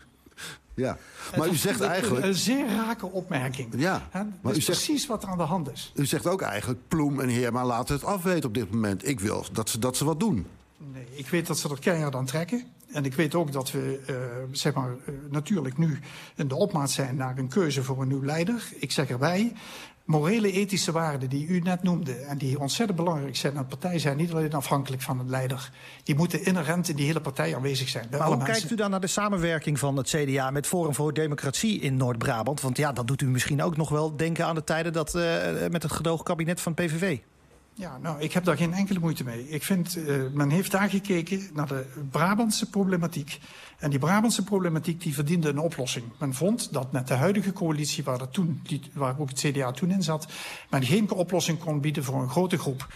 Ja, 0.79 0.99
maar 1.37 1.49
u 1.49 1.55
zegt 1.55 1.81
eigenlijk... 1.81 2.25
Een 2.25 2.35
zeer 2.35 2.67
rake 2.67 3.07
opmerking. 3.07 3.69
Ja, 3.77 4.09
maar 4.13 4.27
dat 4.43 4.53
is 4.53 4.59
u 4.59 4.61
zegt, 4.61 4.85
precies 4.85 5.07
wat 5.07 5.23
er 5.23 5.29
aan 5.29 5.39
de 5.39 5.43
hand 5.43 5.73
is. 5.73 5.93
U 5.95 6.07
zegt 6.07 6.27
ook 6.27 6.43
eigenlijk, 6.43 6.81
Ploem 6.89 7.21
en 7.21 7.29
Heerma 7.29 7.65
laten 7.65 7.95
het 7.95 8.05
afweten 8.05 8.49
op 8.49 8.55
dit 8.55 8.71
moment. 8.71 9.09
Ik 9.09 9.21
wil 9.21 9.45
dat 9.53 9.69
ze, 9.69 9.79
dat 9.79 9.97
ze 9.97 10.05
wat 10.05 10.21
doen. 10.21 10.47
Nee, 10.93 11.07
ik 11.11 11.29
weet 11.29 11.47
dat 11.47 11.59
ze 11.59 11.69
er 11.69 11.79
keihard 11.79 12.15
aan 12.15 12.27
trekken. 12.27 12.65
En 12.93 13.05
ik 13.05 13.15
weet 13.15 13.35
ook 13.35 13.53
dat 13.53 13.71
we, 13.71 14.01
uh, 14.11 14.17
zeg 14.53 14.75
maar, 14.75 14.91
uh, 14.91 15.15
natuurlijk 15.31 15.79
nu 15.79 15.99
in 16.35 16.49
de 16.49 16.55
opmaat 16.55 16.91
zijn 16.91 17.17
naar 17.17 17.39
een 17.39 17.49
keuze 17.49 17.83
voor 17.83 18.03
een 18.03 18.09
nieuw 18.09 18.25
leider. 18.25 18.69
Ik 18.75 18.93
zeg 18.93 19.09
erbij, 19.09 19.53
morele, 20.09 20.53
ethische 20.53 20.93
waarden 20.93 21.29
die 21.29 21.47
u 21.47 21.61
net 21.61 21.83
noemde... 21.83 22.13
en 22.13 22.39
die 22.39 22.61
ontzettend 22.61 22.99
belangrijk 22.99 23.37
zijn 23.37 23.57
aan 23.57 23.63
de 23.63 23.69
partij... 23.69 23.99
zijn 23.99 24.17
niet 24.17 24.33
alleen 24.33 24.53
afhankelijk 24.53 25.03
van 25.03 25.19
een 25.19 25.31
leider. 25.31 25.71
Die 26.03 26.15
moeten 26.15 26.45
inherent 26.45 26.89
in 26.89 26.97
die 26.97 27.07
hele 27.07 27.21
partij 27.21 27.57
aanwezig 27.57 27.89
zijn. 27.89 28.07
Maar 28.11 28.21
hoe 28.21 28.37
mensen. 28.37 28.55
kijkt 28.55 28.71
u 28.71 28.75
dan 28.75 28.91
naar 28.91 29.01
de 29.01 29.07
samenwerking 29.07 29.79
van 29.79 29.97
het 29.97 30.09
CDA 30.09 30.51
met 30.51 30.67
Forum 30.67 30.95
voor 30.95 31.13
Democratie 31.13 31.81
in 31.81 31.97
Noord-Brabant? 31.97 32.61
Want 32.61 32.77
ja, 32.77 32.93
dat 32.93 33.07
doet 33.07 33.23
u 33.23 33.27
misschien 33.27 33.63
ook 33.63 33.77
nog 33.77 33.89
wel 33.89 34.17
denken 34.17 34.47
aan 34.47 34.55
de 34.55 34.65
tijden 34.65 34.93
dat, 34.93 35.15
eh, 35.15 35.23
met 35.71 35.83
het 35.83 35.93
gedoogkabinet 35.93 36.61
van 36.61 36.75
PVV. 36.75 37.19
Ja, 37.79 37.99
nou, 37.99 38.21
ik 38.21 38.33
heb 38.33 38.45
daar 38.45 38.57
geen 38.57 38.73
enkele 38.73 38.99
moeite 38.99 39.25
mee. 39.25 39.49
Ik 39.49 39.63
vind, 39.63 39.97
eh, 39.97 40.17
men 40.33 40.51
heeft 40.51 40.71
daar 40.71 40.91
gekeken 40.91 41.43
naar 41.55 41.67
de 41.67 41.87
Brabantse 42.11 42.71
problematiek. 42.71 43.39
En 43.79 43.91
die 43.91 43.99
Brabantse 43.99 44.45
problematiek 44.45 45.03
die 45.03 45.15
verdiende 45.15 45.49
een 45.49 45.59
oplossing. 45.59 46.05
Men 46.19 46.35
vond 46.35 46.73
dat 46.73 46.93
met 46.93 47.09
de 47.09 47.15
huidige 47.15 47.53
coalitie, 47.53 48.05
waar, 48.05 48.21
er 48.21 48.31
toen, 48.31 48.61
die, 48.63 48.81
waar 48.93 49.19
ook 49.19 49.29
het 49.29 49.39
CDA 49.39 49.71
toen 49.71 49.91
in 49.91 50.03
zat... 50.03 50.27
men 50.71 50.85
geen 50.85 51.11
oplossing 51.11 51.59
kon 51.59 51.81
bieden 51.81 52.05
voor 52.05 52.23
een 52.23 52.31
grote 52.31 52.59
groep 52.59 52.87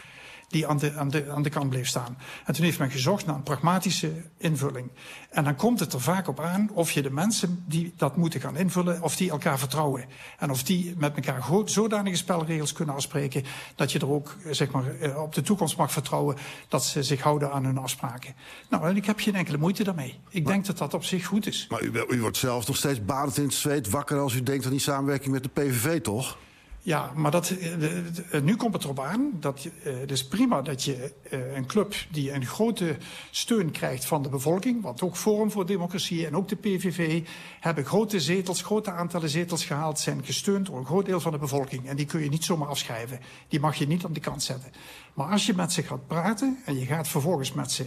die 0.52 0.66
aan 0.66 0.78
de, 0.78 0.94
aan, 0.94 1.08
de, 1.08 1.30
aan 1.30 1.42
de 1.42 1.50
kant 1.50 1.70
bleef 1.70 1.86
staan. 1.86 2.18
En 2.44 2.54
toen 2.54 2.64
heeft 2.64 2.78
men 2.78 2.90
gezocht 2.90 3.26
naar 3.26 3.34
een 3.34 3.42
pragmatische 3.42 4.12
invulling. 4.36 4.90
En 5.30 5.44
dan 5.44 5.56
komt 5.56 5.80
het 5.80 5.92
er 5.92 6.00
vaak 6.00 6.28
op 6.28 6.40
aan 6.40 6.70
of 6.72 6.90
je 6.90 7.02
de 7.02 7.10
mensen 7.10 7.64
die 7.66 7.92
dat 7.96 8.16
moeten 8.16 8.40
gaan 8.40 8.56
invullen... 8.56 9.02
of 9.02 9.16
die 9.16 9.30
elkaar 9.30 9.58
vertrouwen. 9.58 10.04
En 10.38 10.50
of 10.50 10.62
die 10.62 10.94
met 10.96 11.16
elkaar 11.16 11.42
zodanige 11.64 12.16
spelregels 12.16 12.72
kunnen 12.72 12.94
afspreken... 12.94 13.44
dat 13.74 13.92
je 13.92 13.98
er 13.98 14.10
ook 14.10 14.36
eh, 14.44 14.52
zeg 14.52 14.70
maar, 14.70 14.96
eh, 15.00 15.22
op 15.22 15.34
de 15.34 15.42
toekomst 15.42 15.76
mag 15.76 15.92
vertrouwen... 15.92 16.36
dat 16.68 16.84
ze 16.84 17.02
zich 17.02 17.20
houden 17.20 17.52
aan 17.52 17.64
hun 17.64 17.78
afspraken. 17.78 18.34
Nou, 18.68 18.88
en 18.88 18.96
ik 18.96 19.06
heb 19.06 19.18
geen 19.18 19.34
enkele 19.34 19.58
moeite 19.58 19.84
daarmee. 19.84 20.18
Ik 20.28 20.46
denk 20.46 20.66
dat 20.66 20.78
dat 20.78 20.94
op 20.94 21.04
zich 21.04 21.26
goed 21.26 21.46
is. 21.46 21.66
Maar 21.70 21.82
u, 21.82 21.92
u 22.08 22.20
wordt 22.20 22.36
zelf 22.36 22.66
nog 22.66 22.76
steeds 22.76 23.04
badend 23.04 23.36
in 23.36 23.44
het 23.44 23.54
zweet 23.54 23.90
wakker 23.90 24.18
als 24.18 24.34
u 24.34 24.42
denkt 24.42 24.64
aan 24.64 24.70
die 24.70 24.80
samenwerking 24.80 25.32
met 25.32 25.42
de 25.42 25.48
PVV, 25.48 26.00
toch? 26.00 26.38
Ja, 26.84 27.12
maar 27.14 27.30
dat, 27.30 27.50
eh, 27.50 27.78
de- 27.80 28.40
nu 28.42 28.56
komt 28.56 28.72
het 28.74 28.84
erop 28.84 29.00
aan 29.00 29.30
dat 29.40 29.68
eh, 29.84 29.98
het 30.00 30.10
is 30.10 30.26
prima 30.26 30.62
dat 30.62 30.82
je 30.84 31.12
eh, 31.30 31.54
een 31.56 31.66
club 31.66 31.94
die 32.10 32.32
een 32.32 32.46
grote 32.46 32.96
steun 33.30 33.70
krijgt 33.70 34.04
van 34.04 34.22
de 34.22 34.28
bevolking, 34.28 34.82
want 34.82 35.02
ook 35.02 35.16
Forum 35.16 35.50
voor 35.50 35.66
Democratie 35.66 36.26
en 36.26 36.36
ook 36.36 36.48
de 36.48 36.56
PVV 36.56 37.26
hebben 37.60 37.84
grote 37.84 38.20
zetels, 38.20 38.62
grote 38.62 38.90
aantallen 38.90 39.28
zetels 39.28 39.64
gehaald, 39.64 39.98
zijn 39.98 40.24
gesteund 40.24 40.66
door 40.66 40.78
een 40.78 40.86
groot 40.86 41.06
deel 41.06 41.20
van 41.20 41.32
de 41.32 41.38
bevolking. 41.38 41.88
En 41.88 41.96
die 41.96 42.06
kun 42.06 42.22
je 42.22 42.28
niet 42.28 42.44
zomaar 42.44 42.68
afschrijven. 42.68 43.20
Die 43.48 43.60
mag 43.60 43.74
je 43.76 43.86
niet 43.86 44.04
aan 44.04 44.12
de 44.12 44.20
kant 44.20 44.42
zetten. 44.42 44.72
Maar 45.14 45.26
als 45.30 45.46
je 45.46 45.54
met 45.54 45.72
ze 45.72 45.82
gaat 45.82 46.06
praten 46.06 46.58
en 46.64 46.78
je 46.78 46.86
gaat 46.86 47.08
vervolgens 47.08 47.52
met 47.52 47.72
ze 47.72 47.86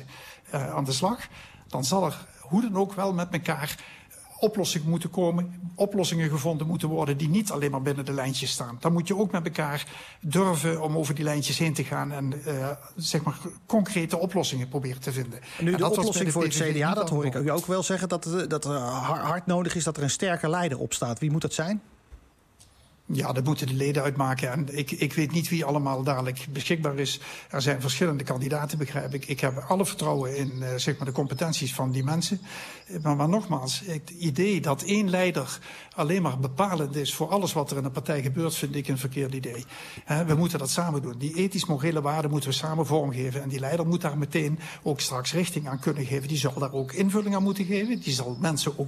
eh, 0.50 0.74
aan 0.74 0.84
de 0.84 0.92
slag, 0.92 1.28
dan 1.68 1.84
zal 1.84 2.06
er 2.06 2.26
hoe 2.42 2.62
dan 2.62 2.76
ook 2.76 2.94
wel 2.94 3.14
met 3.14 3.28
elkaar 3.32 3.84
oplossingen 4.46 4.90
moeten 4.90 5.10
komen, 5.10 5.72
oplossingen 5.76 6.30
gevonden 6.30 6.68
moeten 6.68 6.88
worden 6.88 7.18
die 7.18 7.30
niet 7.30 7.52
alleen 7.52 7.72
maar 7.72 7.82
binnen 7.82 8.06
de 8.06 8.14
lijntjes 8.14 8.52
staan. 8.52 8.78
Dan 8.80 8.94
moet 8.94 9.08
je 9.08 9.18
ook 9.18 9.32
met 9.32 9.46
elkaar 9.46 9.86
durven 10.22 10.82
om 10.82 10.98
over 10.98 11.16
die 11.16 11.24
lijntjes 11.24 11.58
heen 11.58 11.74
te 11.74 11.84
gaan 11.84 12.12
en 12.12 12.46
eh, 12.46 12.70
zeg 12.96 13.24
maar 13.24 13.38
concrete 13.66 14.18
oplossingen 14.18 14.68
proberen 14.68 15.02
te 15.02 15.12
vinden. 15.12 15.40
Nu, 15.60 15.72
En 15.72 15.78
de 15.78 15.90
oplossing 15.90 16.26
de 16.26 16.32
voor 16.32 16.44
het 16.44 16.54
CDA, 16.54 16.94
dat 16.94 17.10
hoor 17.10 17.26
ik 17.26 17.50
ook 17.50 17.66
wel 17.66 17.84
zeggen... 17.84 18.10
dat, 18.10 18.24
het, 18.24 18.50
dat 18.50 18.66
er 18.66 18.72
har- 18.72 19.20
hard 19.20 19.46
nodig 19.46 19.76
is 19.76 19.84
dat 19.84 19.98
er 19.98 20.04
een 20.04 20.10
sterke 20.10 20.50
leider 20.50 20.80
op 20.80 20.94
staat. 20.94 21.20
Wie 21.20 21.32
moet 21.32 21.42
dat 21.42 21.54
zijn? 21.54 21.82
Ja, 23.08 23.34
dat 23.34 23.44
moeten 23.44 23.68
de 23.68 23.74
leden 23.74 24.04
uitmaken. 24.04 24.52
En 24.52 24.78
ik, 24.78 24.92
ik 24.92 25.14
weet 25.14 25.32
niet 25.32 25.50
wie 25.50 25.66
allemaal 25.66 26.04
dadelijk 26.04 26.46
beschikbaar 26.50 27.00
is. 27.00 27.20
Er 27.50 27.62
zijn 27.62 27.82
verschillende 27.82 28.24
kandidaten, 28.24 28.78
begrijp 28.78 29.14
ik. 29.14 29.26
Ik 29.26 29.40
heb 29.40 29.66
alle 29.68 29.86
vertrouwen 29.86 30.38
in 30.38 30.64
eh, 30.64 30.76
zeg 30.76 30.98
maar 30.98 31.06
de 31.06 31.14
competenties 31.14 31.74
van 31.74 31.92
die 31.92 32.04
mensen. 32.04 32.42
Eh, 32.88 33.16
Maar, 33.16 33.30
nogmaals, 33.30 33.82
het 33.86 34.10
idee 34.10 34.62
dat 34.62 34.82
één 34.84 35.10
leider 35.10 35.60
alleen 35.96 36.22
maar 36.22 36.40
bepalend 36.40 36.96
is 36.96 37.14
voor 37.14 37.30
alles 37.30 37.54
wat 37.54 37.72
er 37.72 37.78
in 37.78 37.84
een 37.84 37.92
partij 37.92 38.22
gebeurt, 38.22 38.56
vind 38.56 38.76
ik 38.76 38.88
een 38.88 38.98
verkeerd 38.98 39.34
idee. 39.34 39.66
We 40.28 40.36
moeten 40.36 40.60
dat 40.60 40.70
samen 40.70 41.02
doen. 41.02 41.18
Die 41.18 41.36
ethisch-morele 41.36 42.02
waarden 42.02 42.32
moeten 42.32 42.50
we 42.50 42.56
samen 42.56 42.86
vormgeven. 42.86 43.42
En 43.42 43.50
die 43.50 43.60
leider 43.60 43.88
moet 43.88 44.02
daar 44.02 44.18
meteen 44.18 44.60
ook 44.84 45.00
straks 45.00 45.34
richting 45.34 45.68
aan 45.68 45.80
kunnen 45.80 46.06
geven. 46.06 46.28
Die 46.28 46.38
zal 46.38 46.54
daar 46.54 46.74
ook 46.74 46.94
invulling 46.94 47.36
aan 47.36 47.44
moeten 47.44 47.66
geven. 47.66 48.00
Die 48.00 48.14
zal 48.14 48.38
mensen 48.40 48.72
ook 48.72 48.78